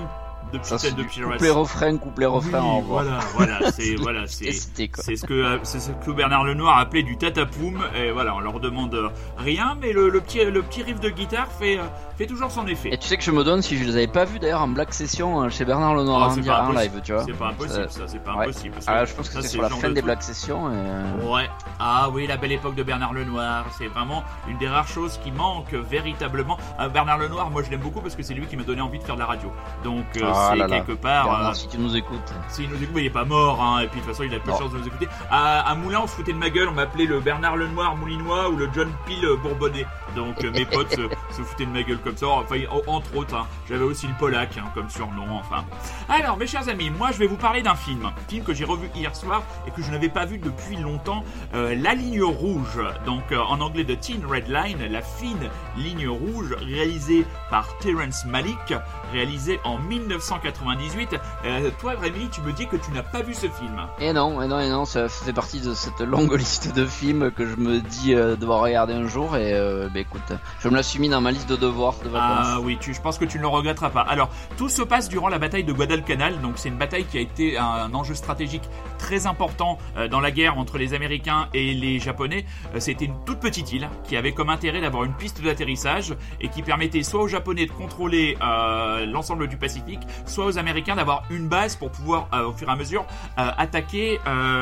de 0.59 0.65
Ça, 0.65 0.77
Putain 0.77 0.79
c'est 0.79 0.97
de 0.97 1.03
du 1.03 1.09
Pirates. 1.09 1.33
couplet 1.33 1.51
refrain, 1.51 1.97
couplet 1.99 2.27
refrain. 2.27 2.61
Oui, 2.79 2.83
voilà, 2.87 3.19
voilà, 3.35 3.71
c'est 3.73 3.95
voilà, 3.97 4.27
c'est 4.27 4.53
c'est 4.53 5.17
ce 5.17 5.25
que 5.27 5.59
c'est 5.63 5.81
ce 5.81 5.91
que 5.93 6.11
Bernard 6.11 6.45
Lenoir 6.45 6.79
appelait 6.79 7.03
du 7.03 7.17
tatapoum 7.17 7.81
et 7.97 8.11
voilà, 8.11 8.35
on 8.35 8.41
leur 8.41 8.61
demande 8.61 8.95
euh, 8.95 9.09
rien, 9.37 9.77
mais 9.81 9.93
le, 9.93 10.09
le 10.09 10.21
petit 10.21 10.45
le 10.45 10.63
petit 10.63 10.83
riff 10.83 11.01
de 11.01 11.11
guitare 11.11 11.49
fait 11.59 11.79
euh, 11.79 11.83
fait 12.17 12.27
toujours 12.27 12.51
son 12.51 12.67
effet. 12.67 12.91
Et 12.93 12.99
tu 12.99 13.09
sais 13.09 13.17
que 13.17 13.23
je 13.25 13.31
me 13.31 13.43
donne 13.45 13.61
si 13.63 13.77
je 13.77 13.85
les 13.85 13.97
avais 13.97 14.07
pas 14.07 14.25
vus 14.25 14.39
d'ailleurs 14.39 14.63
en 14.63 14.69
black 14.69 14.95
session 14.95 15.43
euh, 15.43 15.49
chez 15.51 15.65
Bernard 15.65 15.95
Lenoir 15.95 16.23
Ah, 16.23 16.27
en, 16.27 16.31
c'est 16.31 16.41
di- 16.41 16.49
pas 16.49 16.61
en 16.63 16.71
impossible. 16.71 16.95
live, 16.95 17.03
tu 17.05 17.13
vois. 17.13 17.25
C'est 17.25 17.33
pas 17.33 17.49
impossible, 17.49 17.81
Euh, 17.81 17.89
ça, 17.89 18.01
c'est 18.07 18.23
pas 18.25 18.35
ouais. 18.37 18.45
impossible. 18.45 18.75
que 18.77 18.85
Ah, 18.87 19.05
je 19.05 19.15
pense 19.15 19.29
que 19.29 19.41
c'est 19.43 19.49
sur 19.49 19.63
la 19.63 19.69
fin 19.71 19.89
de 19.89 19.95
des 19.95 20.03
black 20.03 20.23
sessions. 20.23 20.71
Et... 20.71 20.75
euh, 20.77 21.33
Ouais. 21.35 21.49
Ah 21.81 22.09
oui, 22.13 22.27
la 22.27 22.37
belle 22.37 22.53
époque 22.53 22.75
de 22.77 22.83
Bernard 22.83 23.13
Lenoir. 23.13 23.65
C'est 23.77 23.87
vraiment 23.89 24.23
une 24.49 24.59
des 24.59 24.69
rares 24.69 24.87
choses 24.89 25.19
qui 25.25 25.33
manque 25.33 25.73
véritablement. 25.73 26.57
Euh, 26.81 26.89
Bernard 26.89 27.19
Lenoir, 27.19 27.51
moi 27.51 27.63
je 27.63 27.71
l'aime 27.71 27.81
beaucoup 27.81 28.01
parce 28.01 28.15
que 28.15 28.23
c'est 28.23 28.35
lui 28.35 28.47
qui 28.47 28.57
m'a 28.57 28.63
donné 28.63 28.81
envie 28.81 28.99
de 28.99 29.05
faire 29.05 29.15
de 29.17 29.21
la 29.21 29.27
radio. 29.27 29.51
Donc 29.83 30.05
euh, 30.17 30.23
Ah 30.25 30.44
là 30.55 30.67
là. 30.67 30.81
quelque 30.81 30.93
part. 30.93 31.25
Bernard, 31.25 31.51
euh, 31.51 31.55
si 31.55 31.69
tu 31.69 31.79
nous 31.79 31.97
écoutes. 31.97 32.33
S'il 32.49 32.69
nous 32.69 32.83
écoute, 32.83 32.97
il 32.97 33.07
est 33.07 33.11
pas 33.11 33.25
mort, 33.25 33.63
hein, 33.63 33.81
et 33.81 33.89
puis 33.89 34.01
de 34.01 34.05
toute 34.05 34.15
façon 34.15 34.25
il 34.25 34.35
a 34.35 34.39
peu 34.39 34.53
de 34.53 34.57
chance 34.57 34.73
de 34.73 34.79
nous 34.79 34.87
écouter. 34.87 35.09
À, 35.31 35.61
à 35.61 35.75
Moulin, 35.75 36.01
on 36.03 36.07
se 36.07 36.15
foutait 36.15 36.33
de 36.33 36.39
ma 36.39 36.51
gueule, 36.51 36.69
on 36.69 36.73
m'appelait 36.75 37.07
le 37.07 37.21
Bernard 37.21 37.57
Lenoir 37.57 37.97
moulinois 37.97 38.49
ou 38.51 38.57
le 38.57 38.69
John 38.75 38.91
Peel 39.07 39.27
bourbonnais. 39.43 39.87
Donc 40.15 40.45
euh, 40.45 40.51
mes 40.53 40.65
potes 40.65 40.91
se, 40.95 41.43
foutaient 41.43 41.67
de 41.67 41.71
ma 41.71 41.83
gueule 41.83 41.99
comme 41.99 42.17
ça, 42.17 42.27
enfin 42.29 42.57
en- 42.71 42.93
entre 42.97 43.17
autres. 43.17 43.35
hein. 43.37 43.47
J'avais 43.69 43.85
aussi 43.85 44.07
le 44.07 44.15
Polac 44.19 44.57
hein, 44.59 44.65
comme 44.75 44.89
surnom, 44.91 45.27
enfin. 45.33 45.65
Alors 46.09 46.37
mes 46.37 46.47
chers 46.47 46.69
amis, 46.69 46.91
moi 46.91 47.11
je 47.13 47.19
vais 47.19 47.27
vous 47.27 47.37
parler 47.37 47.63
d'un 47.63 47.75
film, 47.75 48.11
film 48.29 48.45
que 48.45 48.55
j'ai 48.55 48.65
revu 48.65 48.89
hier 48.95 49.15
soir 49.17 49.43
et 49.67 49.71
que 49.71 49.83
je 49.83 49.91
n'avais 49.91 50.09
pas 50.09 50.25
vu 50.25 50.39
depuis 50.39 50.77
longtemps, 50.77 51.25
euh, 51.55 51.75
La 51.75 51.95
Ligne 51.95 52.23
Rouge, 52.23 52.81
donc 53.07 53.23
euh, 53.33 53.39
en 53.41 53.61
anglais 53.61 53.85
de 53.85 53.95
Teen 53.95 54.25
Red 54.27 54.49
Line, 54.49 54.79
la 54.91 55.03
fine 55.03 55.51
ligne 55.77 56.09
rouge, 56.09 56.55
réalisée 56.61 57.25
par 57.51 57.77
Terrence 57.79 58.25
Malick, 58.27 58.75
réalisé 59.13 59.59
en 59.65 59.79
1998. 59.79 61.17
Euh, 61.45 61.71
toi 61.81 61.93
Rémi, 62.01 62.29
tu 62.31 62.41
me 62.43 62.53
dis 62.53 62.67
que 62.67 62.77
tu 62.77 62.91
n'as 62.93 63.03
pas 63.03 63.23
vu 63.23 63.35
ce 63.35 63.47
film. 63.49 63.77
Et 64.01 64.13
non, 64.13 64.41
et 64.43 64.47
non, 64.47 64.61
et 64.61 64.69
non, 64.69 64.85
ça 64.85 65.09
fait 65.09 65.33
partie 65.33 65.61
de 65.61 65.75
cette 65.75 66.01
longue 66.01 66.35
liste 66.39 66.75
de 66.75 66.87
films 66.87 67.31
que 67.33 67.47
je 67.47 67.57
me 67.57 67.81
dis 67.81 68.15
devoir 68.15 68.61
regarder 68.61 68.93
un 68.95 69.07
jour. 69.09 69.37
Et 69.37 69.53
bah, 69.93 70.04
écoute, 70.05 70.39
je 70.61 70.69
me 70.69 70.77
la 70.77 70.83
suis 70.83 70.99
mis 71.01 71.09
dans 71.09 71.21
ma 71.21 71.31
liste 71.31 71.49
de 71.49 71.57
devoirs 71.57 71.95
de 72.05 72.09
vacances. 72.09 72.47
Ah 72.51 72.61
oui, 72.61 72.79
tu, 72.81 72.95
je 72.95 73.01
pense 73.01 73.19
que 73.19 73.25
tu 73.25 73.39
ne 73.39 73.43
le 73.43 73.49
regretteras 73.49 73.91
pas. 73.91 74.03
Alors, 74.03 74.31
tout 74.57 74.69
se 74.69 74.83
passe 74.83 75.09
durant 75.09 75.29
la 75.29 75.39
bataille 75.39 75.65
de 75.65 75.73
Guadalcanal. 75.73 76.41
Donc, 76.41 76.55
c'est 76.57 76.69
une 76.69 76.77
bataille 76.79 77.05
qui 77.05 77.19
a 77.19 77.21
été 77.21 77.59
un, 77.59 77.93
enjeu 77.95 78.15
stratégique 78.15 78.63
très 78.99 79.27
important 79.27 79.79
euh, 79.97 80.09
dans 80.09 80.21
la 80.21 80.31
guerre 80.31 80.59
entre 80.59 80.79
les 80.79 80.95
Américains 80.95 81.49
et 81.55 81.75
les 81.75 81.99
Japonais. 81.99 82.45
Euh, 82.75 82.81
C'était 82.81 83.07
une 83.07 83.17
toute 83.25 83.41
petite 83.41 83.73
île 83.73 83.89
qui 84.05 84.17
avait 84.17 84.33
comme 84.33 84.51
intérêt 84.51 84.81
d'avoir 84.81 85.05
une 85.05 85.15
piste 85.15 85.43
d'atterrissage 85.43 86.15
et 86.41 86.49
qui 86.49 86.63
permettait 86.63 87.03
soit 87.03 87.23
aux 87.23 87.29
Japonais 87.29 87.67
de 87.67 87.73
contrôler 87.73 88.37
euh, 88.43 89.07
l'ensemble 89.07 89.49
du 89.49 89.57
Pacifique, 89.57 90.01
soit 90.27 90.47
aux 90.47 90.59
Américains 90.59 90.97
d'avoir 90.97 91.23
une 91.31 91.49
base 91.49 91.77
pour 91.77 91.91
pouvoir, 91.91 92.29
au 92.47 92.53
fur 92.53 92.69
et 92.69 92.73
à 92.73 92.77
mesure, 92.77 93.07
attaquer, 93.37 94.19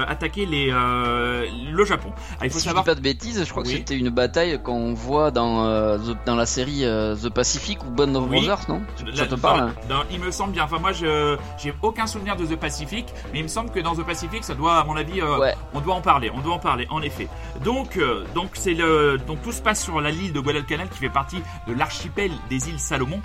attaquer 0.09 0.47
les, 0.47 0.71
le 0.71 1.85
Japon. 1.85 2.11
Alors, 2.33 2.45
il 2.45 2.51
faut 2.51 2.59
si 2.59 2.65
savoir 2.67 2.85
je 2.85 2.91
dis 2.91 2.95
pas 2.95 3.01
de 3.01 3.03
bêtises, 3.03 3.45
je 3.45 3.51
crois 3.51 3.63
Oui. 3.65 3.73
que 3.73 3.79
c'était 3.79 3.97
une 3.99 4.11
bataille 4.11 4.63
qu'on 4.63 4.95
voit 4.95 5.31
dans, 5.33 5.65
euh, 5.65 5.99
The- 5.99 6.17
dans 6.27 6.37
la 6.37 6.47
série 6.47 6.85
euh, 6.85 7.17
The 7.17 7.29
Pacific 7.29 7.83
ou 7.85 7.91
Band 7.91 8.15
of 8.15 8.25
Oui. 8.29 8.47
Brothers, 8.47 8.69
non 8.69 8.83
Ça 8.97 9.23
Là, 9.23 9.27
te 9.27 9.35
parle 9.35 9.61
hein 9.61 9.75
dans- 9.89 10.03
Il 10.11 10.21
me 10.21 10.31
semble 10.31 10.53
bien. 10.53 10.65
Enfin, 10.65 10.79
moi, 10.79 10.93
je 10.93 11.37
j'ai 11.59 11.75
aucun 11.83 12.07
souvenir 12.07 12.37
de 12.37 12.45
The 12.47 12.57
Pacific, 12.57 13.07
mais 13.33 13.39
il 13.41 13.43
me 13.45 13.49
semble 13.49 13.71
que 13.71 13.81
dans 13.81 13.95
The 13.95 14.05
Pacific, 14.05 14.45
ça 14.45 14.55
doit, 14.55 14.77
à 14.79 14.85
mon 14.85 14.97
avis, 14.97 15.21
euh, 15.21 15.39
Ouais. 15.39 15.55
on 15.75 15.81
doit 15.81 15.95
en 15.95 16.01
parler. 16.01 16.31
On 16.35 16.41
doit 16.41 16.55
en 16.55 16.59
parler, 16.59 16.87
en 16.91 17.03
effet. 17.03 17.29
Donc, 17.65 17.99
donc 18.35 18.51
c'est 18.55 18.75
le, 18.75 19.19
donc 19.27 19.43
tout 19.43 19.53
se 19.53 19.63
passe 19.63 19.83
sur 19.83 20.01
la 20.01 20.11
l'île 20.11 20.33
de 20.33 20.41
Guadalcanal 20.41 20.89
qui 20.89 20.99
fait 20.99 21.09
partie 21.09 21.41
de 21.69 21.73
l'archipel 21.75 22.31
des 22.51 22.69
îles 22.69 22.79
Salomon. 22.79 23.21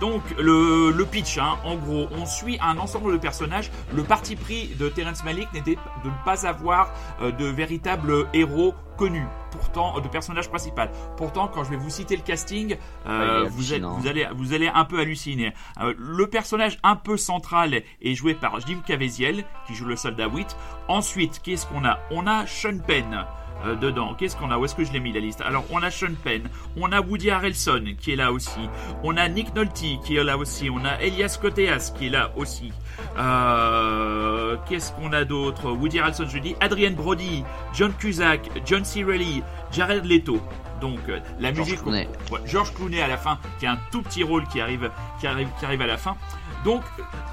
Donc 0.00 0.22
le, 0.38 0.90
le 0.90 1.04
pitch, 1.04 1.38
hein, 1.38 1.56
en 1.64 1.76
gros, 1.76 2.06
on 2.20 2.26
suit 2.26 2.58
un 2.62 2.78
ensemble 2.78 3.12
de 3.12 3.18
personnages. 3.18 3.70
Le 3.94 4.02
parti 4.02 4.36
pris 4.36 4.68
de 4.78 4.88
Terrence 4.88 5.24
Malick 5.24 5.52
n'était 5.52 5.76
de 6.04 6.08
ne 6.08 6.14
pas 6.24 6.46
avoir 6.46 6.90
de 7.20 7.44
véritables 7.46 8.26
héros 8.34 8.74
connus, 8.98 9.26
pourtant 9.52 9.96
euh, 9.96 10.00
de 10.00 10.08
personnages 10.08 10.48
principaux. 10.48 10.82
Pourtant, 11.16 11.48
quand 11.48 11.64
je 11.64 11.70
vais 11.70 11.76
vous 11.76 11.88
citer 11.90 12.16
le 12.16 12.22
casting, 12.22 12.76
euh, 13.06 13.40
il 13.42 13.46
est 13.46 13.48
vous, 13.50 13.72
êtes- 13.74 13.80
vous 13.98 14.06
allez 14.08 14.26
vous 14.36 14.52
allez 14.52 14.68
un 14.68 14.84
peu 14.84 14.98
halluciner. 15.00 15.54
Euh, 15.80 15.94
le 15.96 16.26
personnage 16.26 16.78
un 16.82 16.96
peu 16.96 17.16
central 17.16 17.82
est 18.02 18.14
joué 18.14 18.34
par 18.34 18.60
Jim 18.66 18.80
Caviezel 18.86 19.44
qui 19.66 19.74
joue 19.74 19.86
le 19.86 19.96
soldat 19.96 20.28
Witt. 20.28 20.56
Ensuite, 20.88 21.40
qu'est-ce 21.42 21.66
qu'on 21.66 21.84
a? 21.84 21.98
On 22.10 22.26
a 22.26 22.44
Sean 22.46 22.78
Penn. 22.86 23.24
euh, 23.66 23.74
dedans, 23.74 24.14
qu'est-ce 24.14 24.36
qu'on 24.36 24.52
a? 24.52 24.56
Où 24.56 24.64
est-ce 24.66 24.76
que 24.76 24.84
je 24.84 24.92
l'ai 24.92 25.00
mis 25.00 25.12
la 25.12 25.18
liste? 25.18 25.40
Alors, 25.40 25.64
on 25.72 25.82
a 25.82 25.90
Sean 25.90 26.14
Penn, 26.22 26.42
on 26.76 26.92
a 26.92 27.00
Woody 27.00 27.28
Harrelson 27.30 27.84
qui 28.00 28.12
est 28.12 28.16
là 28.16 28.30
aussi, 28.30 28.60
on 29.02 29.16
a 29.16 29.28
Nick 29.28 29.52
Nolte 29.52 29.72
qui 30.04 30.16
est 30.16 30.22
là 30.22 30.38
aussi, 30.38 30.70
on 30.70 30.84
a 30.84 31.00
Elias 31.02 31.38
Koteas 31.42 31.92
qui 31.98 32.06
est 32.06 32.10
là 32.10 32.30
aussi. 32.36 32.72
Euh, 33.16 34.37
qu'est-ce 34.68 34.92
qu'on 34.92 35.12
a 35.12 35.24
d'autre? 35.24 35.70
Woody 35.70 35.98
Harrelson, 35.98 36.26
je 36.28 36.38
dis, 36.38 36.54
Adrian 36.60 36.92
Brody, 36.92 37.44
John 37.74 37.92
Cusack, 37.92 38.48
John 38.64 38.84
C. 38.84 39.04
Reilly, 39.04 39.42
Jared 39.72 40.04
Leto. 40.04 40.40
Donc 40.80 41.00
euh, 41.08 41.18
la 41.40 41.52
George 41.52 41.70
musique, 41.70 41.82
Clooney. 41.82 42.08
Ouais, 42.30 42.40
George 42.44 42.72
Clooney 42.74 43.00
à 43.00 43.08
la 43.08 43.16
fin, 43.16 43.38
qui 43.58 43.66
a 43.66 43.72
un 43.72 43.78
tout 43.90 44.02
petit 44.02 44.22
rôle 44.22 44.46
qui 44.46 44.60
arrive, 44.60 44.90
qui 45.20 45.26
arrive, 45.26 45.48
qui 45.58 45.64
arrive 45.64 45.82
à 45.82 45.86
la 45.86 45.96
fin. 45.96 46.16
Donc, 46.64 46.82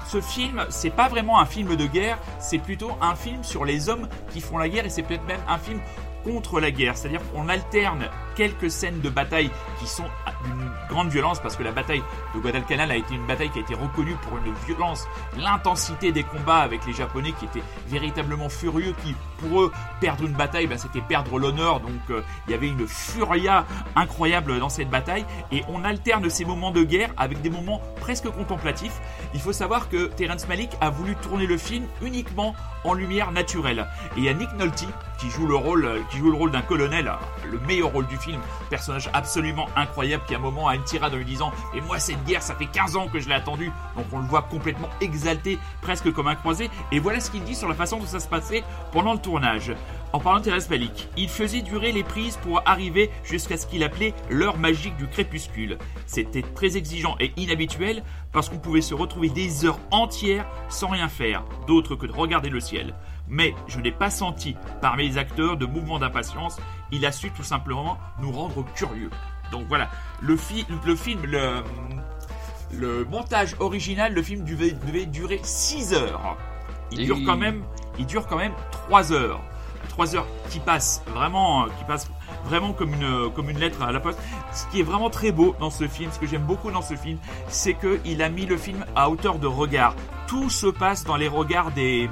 ce 0.06 0.20
film, 0.20 0.64
c'est 0.68 0.90
pas 0.90 1.08
vraiment 1.08 1.40
un 1.40 1.46
film 1.46 1.76
de 1.76 1.86
guerre, 1.86 2.18
c'est 2.38 2.58
plutôt 2.58 2.92
un 3.00 3.14
film 3.14 3.42
sur 3.42 3.64
les 3.64 3.88
hommes 3.88 4.08
qui 4.30 4.40
font 4.40 4.58
la 4.58 4.68
guerre 4.68 4.86
et 4.86 4.90
c'est 4.90 5.02
peut-être 5.02 5.26
même 5.26 5.40
un 5.48 5.58
film 5.58 5.80
contre 6.24 6.60
la 6.60 6.70
guerre. 6.70 6.96
C'est-à-dire 6.96 7.20
qu'on 7.32 7.48
alterne 7.48 8.08
quelques 8.34 8.70
scènes 8.70 9.00
de 9.00 9.08
bataille 9.08 9.50
qui 9.80 9.86
sont 9.86 10.06
d'une 10.46 10.70
grande 10.88 11.08
violence 11.08 11.40
parce 11.40 11.56
que 11.56 11.62
la 11.62 11.72
bataille 11.72 12.02
de 12.34 12.40
Guadalcanal 12.40 12.90
a 12.90 12.96
été 12.96 13.14
une 13.14 13.26
bataille 13.26 13.50
qui 13.50 13.58
a 13.58 13.62
été 13.62 13.74
reconnue 13.74 14.16
pour 14.22 14.38
une 14.38 14.52
violence, 14.66 15.06
l'intensité 15.36 16.12
des 16.12 16.22
combats 16.22 16.58
avec 16.58 16.86
les 16.86 16.92
Japonais 16.92 17.32
qui 17.32 17.44
étaient 17.46 17.62
véritablement 17.88 18.48
furieux, 18.48 18.94
qui 19.04 19.14
pour 19.38 19.62
eux 19.62 19.72
perdre 20.00 20.24
une 20.24 20.32
bataille, 20.32 20.66
ben, 20.66 20.78
c'était 20.78 21.00
perdre 21.00 21.38
l'honneur. 21.38 21.80
Donc 21.80 21.92
euh, 22.10 22.22
il 22.46 22.52
y 22.52 22.54
avait 22.54 22.68
une 22.68 22.86
furia 22.86 23.66
incroyable 23.94 24.58
dans 24.58 24.68
cette 24.68 24.90
bataille 24.90 25.24
et 25.52 25.62
on 25.68 25.84
alterne 25.84 26.28
ces 26.30 26.44
moments 26.44 26.70
de 26.70 26.82
guerre 26.82 27.10
avec 27.16 27.40
des 27.42 27.50
moments 27.50 27.80
presque 28.00 28.30
contemplatifs. 28.30 29.00
Il 29.34 29.40
faut 29.40 29.52
savoir 29.52 29.88
que 29.88 30.06
Terrence 30.06 30.48
Malick 30.48 30.70
a 30.80 30.90
voulu 30.90 31.16
tourner 31.16 31.46
le 31.46 31.58
film 31.58 31.86
uniquement 32.02 32.54
en 32.84 32.94
lumière 32.94 33.32
naturelle. 33.32 33.86
Et 34.16 34.20
il 34.20 34.24
y 34.24 34.28
a 34.28 34.34
Nick 34.34 34.52
Nolte 34.54 34.86
qui 35.18 35.30
joue 35.30 35.46
le 35.46 35.56
rôle, 35.56 36.50
d'un 36.50 36.62
colonel, 36.62 37.12
le 37.50 37.58
meilleur 37.60 37.90
rôle 37.90 38.06
du 38.06 38.16
film, 38.16 38.40
personnage 38.70 39.10
absolument 39.12 39.68
incroyable 39.76 40.24
qui 40.26 40.34
à 40.34 40.38
un 40.38 40.40
moment 40.40 40.68
a 40.68 40.74
une 40.74 40.84
tirade 40.84 41.14
en 41.14 41.16
lui 41.16 41.24
disant 41.24 41.52
"Et 41.74 41.80
moi 41.80 41.98
cette 41.98 42.22
guerre, 42.24 42.42
ça 42.42 42.54
fait 42.54 42.66
15 42.66 42.96
ans 42.96 43.08
que 43.08 43.18
je 43.18 43.28
l'ai 43.28 43.34
attendue." 43.34 43.70
Donc 43.96 44.06
on 44.12 44.18
le 44.18 44.26
voit 44.26 44.42
complètement 44.42 44.90
exalté, 45.00 45.58
presque 45.80 46.12
comme 46.12 46.28
un 46.28 46.34
croisé. 46.34 46.70
Et 46.92 46.98
voilà 46.98 47.20
ce 47.20 47.30
qu'il 47.30 47.44
dit 47.44 47.54
sur 47.54 47.68
la 47.68 47.74
façon 47.74 47.98
dont 47.98 48.06
ça 48.06 48.20
se 48.20 48.28
passait 48.28 48.64
pendant 48.92 49.12
le 49.12 49.18
tournage. 49.18 49.72
En 50.12 50.20
parlant 50.20 50.38
de 50.38 50.44
Terrence 50.44 50.70
Malick, 50.70 51.08
il 51.16 51.28
faisait 51.28 51.62
durer 51.62 51.92
les 51.92 52.04
prises 52.04 52.38
pour 52.38 52.62
arriver 52.64 53.10
jusqu'à 53.24 53.56
ce 53.56 53.66
qu'il 53.66 53.82
appelait 53.82 54.14
l'heure 54.30 54.56
magique 54.56 54.96
du 54.96 55.08
crépuscule. 55.08 55.78
C'était 56.06 56.42
très 56.42 56.76
exigeant 56.76 57.16
et 57.20 57.32
inhabituel 57.36 58.02
parce 58.32 58.48
qu'on 58.48 58.58
pouvait 58.58 58.80
se 58.80 58.94
retrouver 58.94 59.28
des 59.28 59.64
heures 59.66 59.80
entières 59.90 60.46
sans 60.68 60.88
rien 60.88 61.08
faire, 61.08 61.44
d'autre 61.66 61.96
que 61.96 62.06
de 62.06 62.12
regarder 62.12 62.48
le 62.48 62.60
ciel. 62.60 62.94
Mais 63.28 63.54
je 63.66 63.80
n'ai 63.80 63.92
pas 63.92 64.10
senti 64.10 64.56
parmi 64.80 65.08
les 65.08 65.18
acteurs 65.18 65.56
de 65.56 65.66
mouvement 65.66 65.98
d'impatience, 65.98 66.58
il 66.92 67.04
a 67.06 67.12
su 67.12 67.30
tout 67.32 67.42
simplement 67.42 67.98
nous 68.20 68.30
rendre 68.32 68.64
curieux. 68.74 69.10
Donc 69.50 69.66
voilà, 69.68 69.88
le, 70.20 70.36
fi- 70.36 70.66
le 70.84 70.94
film, 70.96 71.20
le, 71.24 71.62
le 72.72 73.04
montage 73.04 73.56
original, 73.60 74.12
le 74.12 74.22
film 74.22 74.44
devait, 74.44 74.72
devait 74.72 75.06
durer 75.06 75.40
6 75.42 75.94
heures. 75.94 76.36
Il 76.92 77.04
dure 77.04 77.16
quand 77.26 77.36
même, 77.36 77.62
il 77.98 78.06
dure 78.06 78.26
quand 78.26 78.36
même 78.36 78.52
3 78.70 79.12
heures. 79.12 79.40
3 79.90 80.14
heures 80.16 80.26
qui 80.50 80.58
passent 80.60 81.02
vraiment, 81.14 81.66
qui 81.78 81.84
passent 81.84 82.10
vraiment 82.44 82.72
comme 82.72 82.92
une, 82.94 83.30
comme 83.34 83.50
une 83.50 83.58
lettre 83.58 83.82
à 83.82 83.92
la 83.92 84.00
poste. 84.00 84.18
Ce 84.52 84.66
qui 84.66 84.80
est 84.80 84.84
vraiment 84.84 85.10
très 85.10 85.32
beau 85.32 85.56
dans 85.58 85.70
ce 85.70 85.88
film, 85.88 86.10
ce 86.12 86.18
que 86.18 86.26
j'aime 86.26 86.42
beaucoup 86.42 86.70
dans 86.70 86.82
ce 86.82 86.94
film, 86.94 87.18
c'est 87.48 87.74
qu'il 87.74 88.22
a 88.22 88.28
mis 88.28 88.46
le 88.46 88.56
film 88.56 88.84
à 88.94 89.08
hauteur 89.10 89.38
de 89.38 89.46
regard. 89.46 89.94
Tout 90.26 90.50
se 90.50 90.66
passe 90.66 91.04
dans 91.04 91.16
les 91.16 91.28
regards 91.28 91.70
des, 91.72 92.10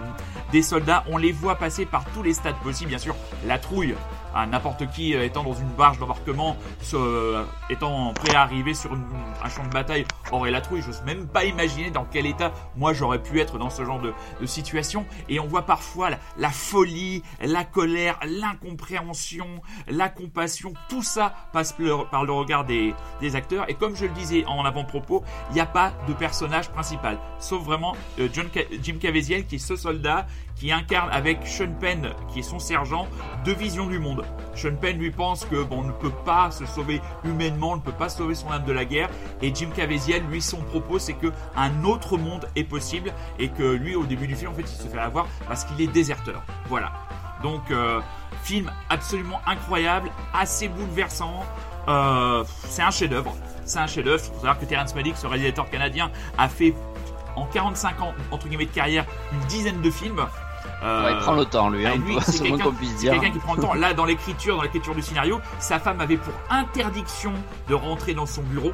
des 0.55 0.63
soldats. 0.63 1.03
On 1.11 1.17
les 1.17 1.33
voit 1.33 1.57
passer 1.57 1.85
par 1.85 2.05
tous 2.15 2.23
les 2.23 2.33
stades 2.33 2.55
possibles, 2.63 2.91
bien 2.91 2.99
sûr. 2.99 3.17
La 3.45 3.59
trouille, 3.59 3.97
à 4.35 4.47
n'importe 4.47 4.91
qui 4.91 5.15
euh, 5.15 5.25
étant 5.25 5.45
dans 5.45 5.55
une 5.55 5.69
barge 5.69 5.99
d'embarquement, 5.99 6.57
euh, 6.95 7.45
étant 7.71 8.13
prêt 8.15 8.35
à 8.35 8.43
arriver 8.43 8.75
sur 8.75 8.93
un 8.93 9.49
champ 9.49 9.65
de 9.65 9.71
bataille, 9.71 10.05
aurait 10.33 10.51
la 10.51 10.61
trouille. 10.61 10.83
J'ose 10.83 11.03
même 11.03 11.27
pas 11.27 11.45
imaginer 11.45 11.91
dans 11.91 12.05
quel 12.05 12.27
état 12.27 12.53
moi 12.77 12.93
j'aurais 12.93 13.23
pu 13.23 13.41
être 13.41 13.59
dans 13.59 13.71
ce 13.71 13.85
genre 13.85 14.01
de, 14.01 14.13
de 14.41 14.47
situation. 14.47 15.07
Et 15.29 15.41
on 15.41 15.47
voit 15.47 15.63
parfois 15.63 16.11
la, 16.37 16.51
folie, 16.51 17.23
la 17.41 17.65
colère, 17.65 18.19
l'incompréhension, 18.25 19.47
la 19.89 20.09
compassion. 20.09 20.75
Tout 20.89 21.03
ça 21.03 21.35
passe 21.53 21.75
par 22.11 22.25
le, 22.25 22.33
regard 22.33 22.65
des, 22.65 22.95
des 23.21 23.37
acteurs. 23.37 23.69
Et 23.69 23.75
comme 23.75 23.97
je 23.97 24.07
le 24.07 24.13
disais 24.13 24.45
en 24.47 24.65
avant-propos, 24.65 25.23
il 25.51 25.55
n'y 25.55 25.61
a 25.61 25.67
pas 25.67 25.93
de 26.09 26.13
personnage 26.13 26.71
principal, 26.71 27.19
sauf 27.39 27.63
vraiment 27.63 27.97
euh, 28.19 28.29
John 28.33 28.49
Jim 28.83 28.97
Caviezel 29.01 29.47
qui 29.47 29.57
est 29.57 29.59
ce 29.59 29.77
soldat 29.77 30.27
qui 30.57 30.73
incarne 30.73 31.11
avec 31.11 31.47
Sean 31.47 31.73
Penn, 31.81 32.11
qui 32.33 32.41
est 32.41 32.43
son 32.43 32.59
sergent, 32.59 33.09
deux 33.45 33.55
visions 33.55 33.87
du 33.87 33.99
monde. 33.99 34.24
Sean 34.55 34.77
Penn 34.77 34.99
lui 34.99 35.11
pense 35.11 35.45
que 35.45 35.63
bon, 35.65 35.81
on 35.81 35.85
ne 35.85 35.93
peut 35.93 36.13
pas 36.25 36.51
se 36.51 36.65
sauver 36.67 37.01
humainement, 37.25 37.73
on 37.73 37.77
ne 37.77 37.81
peut 37.81 37.93
pas 37.93 38.09
sauver 38.09 38.35
son 38.35 38.51
âme 38.51 38.65
de 38.65 38.73
la 38.73 38.85
guerre, 38.85 39.11
et 39.43 39.55
Jim 39.55 39.71
Caviezel 39.75 40.23
lui 40.31 40.41
son 40.41 40.59
propos 40.59 40.99
c'est 40.99 41.15
que 41.15 41.33
un 41.57 41.85
autre 41.85 42.17
monde 42.17 42.49
est 42.57 42.65
possible 42.65 43.13
et 43.39 43.49
que 43.49 43.63
lui 43.63 43.95
au 43.95 44.05
début 44.05 44.27
du 44.27 44.37
film 44.37 44.53
en 44.53 44.55
fait 44.55 44.63
il 44.63 44.69
se 44.69 44.89
fait 44.89 44.99
avoir 44.99 45.27
parce 45.49 45.65
qu'il 45.65 45.81
est 45.81 45.93
déserteur. 45.93 46.43
Voilà. 46.69 46.93
Donc 47.43 47.71
euh, 47.71 48.01
film 48.43 48.71
absolument 48.89 49.41
incroyable, 49.47 50.11
assez 50.33 50.69
bouleversant. 50.69 51.45
Euh, 51.89 52.45
c'est 52.69 52.83
un 52.83 52.91
chef-d'œuvre. 52.91 53.35
C'est 53.65 53.79
un 53.79 53.87
chef-d'œuvre. 53.87 54.23
Il 54.25 54.29
faut 54.29 54.37
savoir 54.37 54.59
que 54.59 54.65
Terrence 54.65 54.95
Malick, 54.95 55.17
ce 55.17 55.27
réalisateur 55.27 55.69
canadien, 55.69 56.11
a 56.39 56.49
fait 56.49 56.75
en 57.37 57.47
45 57.47 58.01
ans 58.01 58.15
entre 58.31 58.49
guillemets 58.49 58.67
de 58.67 58.71
carrière 58.71 59.05
une 59.33 59.47
dizaine 59.49 59.83
de 59.83 59.91
films. 59.91 60.25
Euh, 60.85 61.13
il 61.13 61.19
prend 61.19 61.35
le 61.35 61.45
temps, 61.45 61.71
lui. 61.71 61.87
Hein, 61.87 61.95
c'est 62.21 62.43
quelqu'un 62.43 63.31
qui 63.31 63.39
prend 63.39 63.55
le 63.55 63.63
temps. 63.63 63.75
Là, 63.75 63.95
dans 63.95 64.05
l'écriture, 64.05 64.57
dans 64.57 64.63
l'écriture 64.63 64.95
du 64.95 65.03
scénario, 65.03 65.41
sa 65.59 65.79
femme 65.79 66.01
avait 66.01 66.17
pour 66.17 66.35
interdiction 66.51 67.33
de 67.69 67.75
rentrer 67.75 68.15
dans 68.15 68.27
son 68.27 68.43
bureau. 68.43 68.73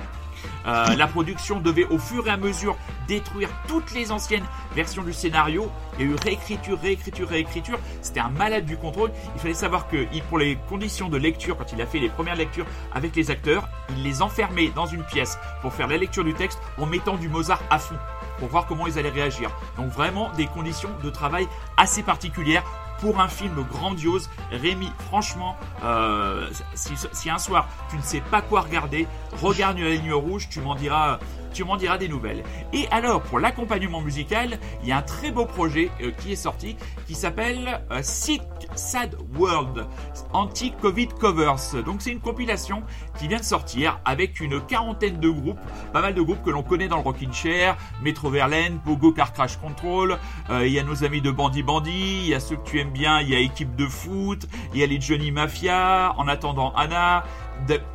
Euh, 0.66 0.86
la 0.96 1.06
production 1.06 1.60
devait 1.60 1.84
au 1.84 1.98
fur 1.98 2.26
et 2.26 2.30
à 2.30 2.36
mesure 2.36 2.76
détruire 3.06 3.48
toutes 3.68 3.92
les 3.92 4.10
anciennes 4.10 4.44
versions 4.74 5.02
du 5.02 5.12
scénario. 5.12 5.70
Il 5.98 6.06
y 6.06 6.08
a 6.08 6.12
eu 6.12 6.16
réécriture, 6.16 6.80
réécriture, 6.80 7.28
réécriture. 7.28 7.78
C'était 8.02 8.20
un 8.20 8.30
malade 8.30 8.64
du 8.64 8.76
contrôle. 8.76 9.12
Il 9.36 9.40
fallait 9.40 9.54
savoir 9.54 9.88
que 9.88 10.06
pour 10.28 10.38
les 10.38 10.58
conditions 10.68 11.08
de 11.08 11.16
lecture, 11.16 11.56
quand 11.56 11.72
il 11.72 11.80
a 11.80 11.86
fait 11.86 12.00
les 12.00 12.08
premières 12.08 12.36
lectures 12.36 12.66
avec 12.92 13.14
les 13.14 13.30
acteurs, 13.30 13.68
il 13.96 14.02
les 14.02 14.20
enfermait 14.22 14.70
dans 14.74 14.86
une 14.86 15.04
pièce 15.04 15.38
pour 15.62 15.72
faire 15.72 15.86
la 15.86 15.96
lecture 15.96 16.24
du 16.24 16.34
texte 16.34 16.58
en 16.78 16.86
mettant 16.86 17.16
du 17.16 17.28
Mozart 17.28 17.62
à 17.70 17.78
fond 17.78 17.96
pour 18.40 18.48
voir 18.48 18.66
comment 18.66 18.88
ils 18.88 18.98
allaient 18.98 19.10
réagir. 19.10 19.50
Donc 19.76 19.90
vraiment 19.90 20.30
des 20.36 20.46
conditions 20.46 20.90
de 21.04 21.10
travail 21.10 21.46
assez 21.76 22.02
particulières 22.02 22.64
pour 23.00 23.20
un 23.20 23.28
film 23.28 23.64
grandiose. 23.70 24.30
Rémi, 24.50 24.90
franchement, 25.06 25.56
euh, 25.82 26.48
si, 26.74 27.30
un 27.30 27.38
soir 27.38 27.68
tu 27.90 27.96
ne 27.96 28.02
sais 28.02 28.20
pas 28.20 28.42
quoi 28.42 28.62
regarder, 28.62 29.06
regarde 29.42 29.78
la 29.78 29.90
ligne 29.90 30.12
rouge, 30.12 30.48
tu 30.48 30.60
m'en 30.60 30.74
diras 30.74 31.18
tu 31.52 31.64
m'en 31.64 31.76
diras 31.76 31.98
des 31.98 32.08
nouvelles. 32.08 32.44
Et 32.72 32.86
alors, 32.90 33.22
pour 33.22 33.40
l'accompagnement 33.40 34.00
musical, 34.00 34.58
il 34.82 34.88
y 34.88 34.92
a 34.92 34.98
un 34.98 35.02
très 35.02 35.30
beau 35.30 35.46
projet 35.46 35.90
euh, 36.00 36.12
qui 36.20 36.32
est 36.32 36.36
sorti 36.36 36.76
qui 37.06 37.14
s'appelle 37.14 37.82
euh, 37.90 38.00
Sick 38.02 38.42
Sad 38.74 39.16
World 39.36 39.86
Anti-Covid 40.32 41.08
Covers. 41.08 41.82
Donc 41.84 42.02
c'est 42.02 42.12
une 42.12 42.20
compilation 42.20 42.82
qui 43.18 43.26
vient 43.26 43.38
de 43.38 43.44
sortir 43.44 44.00
avec 44.04 44.40
une 44.40 44.60
quarantaine 44.60 45.18
de 45.18 45.28
groupes, 45.28 45.58
pas 45.92 46.02
mal 46.02 46.14
de 46.14 46.22
groupes 46.22 46.42
que 46.44 46.50
l'on 46.50 46.62
connaît 46.62 46.88
dans 46.88 46.98
le 46.98 47.02
Rockin' 47.02 47.32
Chair, 47.32 47.76
Metro 48.02 48.30
Verlaine, 48.30 48.78
Pogo 48.84 49.12
Car 49.12 49.32
Crash 49.32 49.56
Control, 49.56 50.18
il 50.50 50.68
y 50.68 50.78
a 50.78 50.84
nos 50.84 51.04
amis 51.04 51.20
de 51.20 51.30
Bandy 51.30 51.62
Bandy, 51.62 52.20
il 52.22 52.28
y 52.28 52.34
a 52.34 52.40
ceux 52.40 52.56
que 52.56 52.68
tu 52.68 52.78
aimes 52.78 52.89
bien, 52.90 53.20
il 53.20 53.30
y 53.30 53.34
a 53.34 53.38
Équipe 53.38 53.74
de 53.76 53.86
foot, 53.86 54.46
il 54.74 54.80
y 54.80 54.82
a 54.82 54.86
les 54.86 55.00
Johnny 55.00 55.30
Mafia, 55.30 56.14
en 56.16 56.28
attendant 56.28 56.72
Anna, 56.76 57.24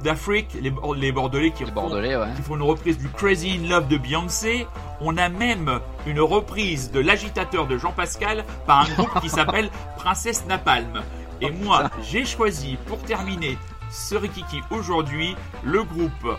d'Afrique, 0.04 0.56
les, 0.62 0.74
les, 0.98 1.12
Bordelais, 1.12 1.52
qui, 1.52 1.66
font, 1.66 2.56
une 2.56 2.62
reprise 2.62 2.98
du 2.98 3.10
Crazy 3.10 3.60
in 3.60 3.70
Love 3.70 3.88
de 3.88 3.98
Beyoncé. 3.98 4.68
On 5.02 5.18
a 5.18 5.30
même 5.30 5.80
une 6.06 6.22
reprise 6.22 6.92
de 6.92 7.00
l'agitateur 7.00 7.68
de 7.68 7.78
Jean 7.78 7.92
Pascal 7.92 8.46
par 8.66 8.82
un 8.82 8.94
groupe 8.94 9.22
qui 9.22 9.30
s'appelle 9.30 9.70
Princesse 9.98 10.46
Napalm. 10.48 11.02
Et 11.42 11.52
moi, 11.52 11.90
j'ai 12.02 12.26
choisi 12.26 12.78
pour 12.86 13.00
terminer 13.00 13.58
ce 13.90 14.16
Rikiki 14.16 14.62
aujourd'hui 14.72 15.36
le 15.64 15.84
groupe 15.84 16.38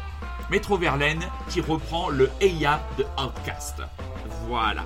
Metro 0.50 0.76
Verlaine 0.76 1.22
qui 1.48 1.60
reprend 1.60 2.08
le 2.08 2.30
Eya 2.40 2.80
de 2.96 3.04
Outcast. 3.22 3.82
Voilà. 4.48 4.84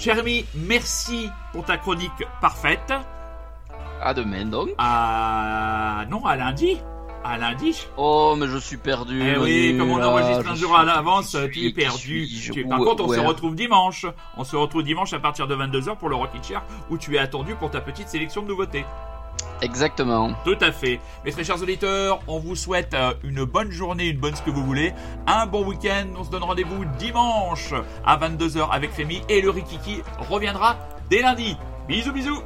Jeremy, 0.00 0.46
merci 0.54 1.28
pour 1.52 1.66
ta 1.66 1.76
chronique 1.76 2.10
parfaite. 2.40 2.92
À 4.00 4.14
demain 4.14 4.46
donc. 4.46 4.70
À... 4.78 6.06
Non, 6.08 6.24
à 6.24 6.36
lundi 6.36 6.78
à 7.22 7.36
lundi. 7.36 7.86
Oh, 7.98 8.34
mais 8.34 8.46
je 8.46 8.56
suis 8.56 8.78
perdu. 8.78 9.22
Eh 9.22 9.36
oui, 9.36 9.76
comme 9.78 9.90
on 9.90 10.02
enregistre 10.02 10.50
un 10.50 10.54
jour 10.54 10.74
à 10.74 10.84
l'avance, 10.84 11.36
tu 11.52 11.66
es 11.66 11.70
perdu. 11.70 12.26
Par 12.66 12.78
contre, 12.78 13.04
on 13.04 13.12
se 13.12 13.20
retrouve 13.20 13.54
dimanche. 13.54 14.06
On 14.38 14.44
se 14.44 14.56
retrouve 14.56 14.82
dimanche 14.82 15.12
à 15.12 15.18
partir 15.18 15.46
de 15.46 15.54
22h 15.54 15.96
pour 15.96 16.08
le 16.08 16.16
Rocket 16.16 16.42
Chair 16.42 16.62
où 16.88 16.96
tu 16.96 17.16
es 17.16 17.18
attendu 17.18 17.54
pour 17.56 17.70
ta 17.70 17.82
petite 17.82 18.08
sélection 18.08 18.40
de 18.42 18.48
nouveautés. 18.48 18.86
Exactement. 19.62 20.32
Tout 20.44 20.56
à 20.60 20.72
fait. 20.72 21.00
Mes 21.24 21.32
très 21.32 21.44
chers 21.44 21.62
auditeurs, 21.62 22.20
on 22.26 22.38
vous 22.38 22.56
souhaite 22.56 22.94
euh, 22.94 23.12
une 23.22 23.44
bonne 23.44 23.70
journée, 23.70 24.08
une 24.08 24.18
bonne 24.18 24.34
ce 24.34 24.42
que 24.42 24.50
vous 24.50 24.64
voulez, 24.64 24.92
un 25.26 25.46
bon 25.46 25.64
week-end. 25.66 26.06
On 26.18 26.24
se 26.24 26.30
donne 26.30 26.42
rendez-vous 26.42 26.84
dimanche 26.98 27.74
à 28.04 28.16
22h 28.16 28.70
avec 28.70 28.92
Rémi 28.94 29.22
et 29.28 29.40
le 29.40 29.50
Rikiki 29.50 30.02
reviendra 30.30 30.76
dès 31.10 31.22
lundi. 31.22 31.56
Bisous 31.88 32.12
bisous 32.12 32.42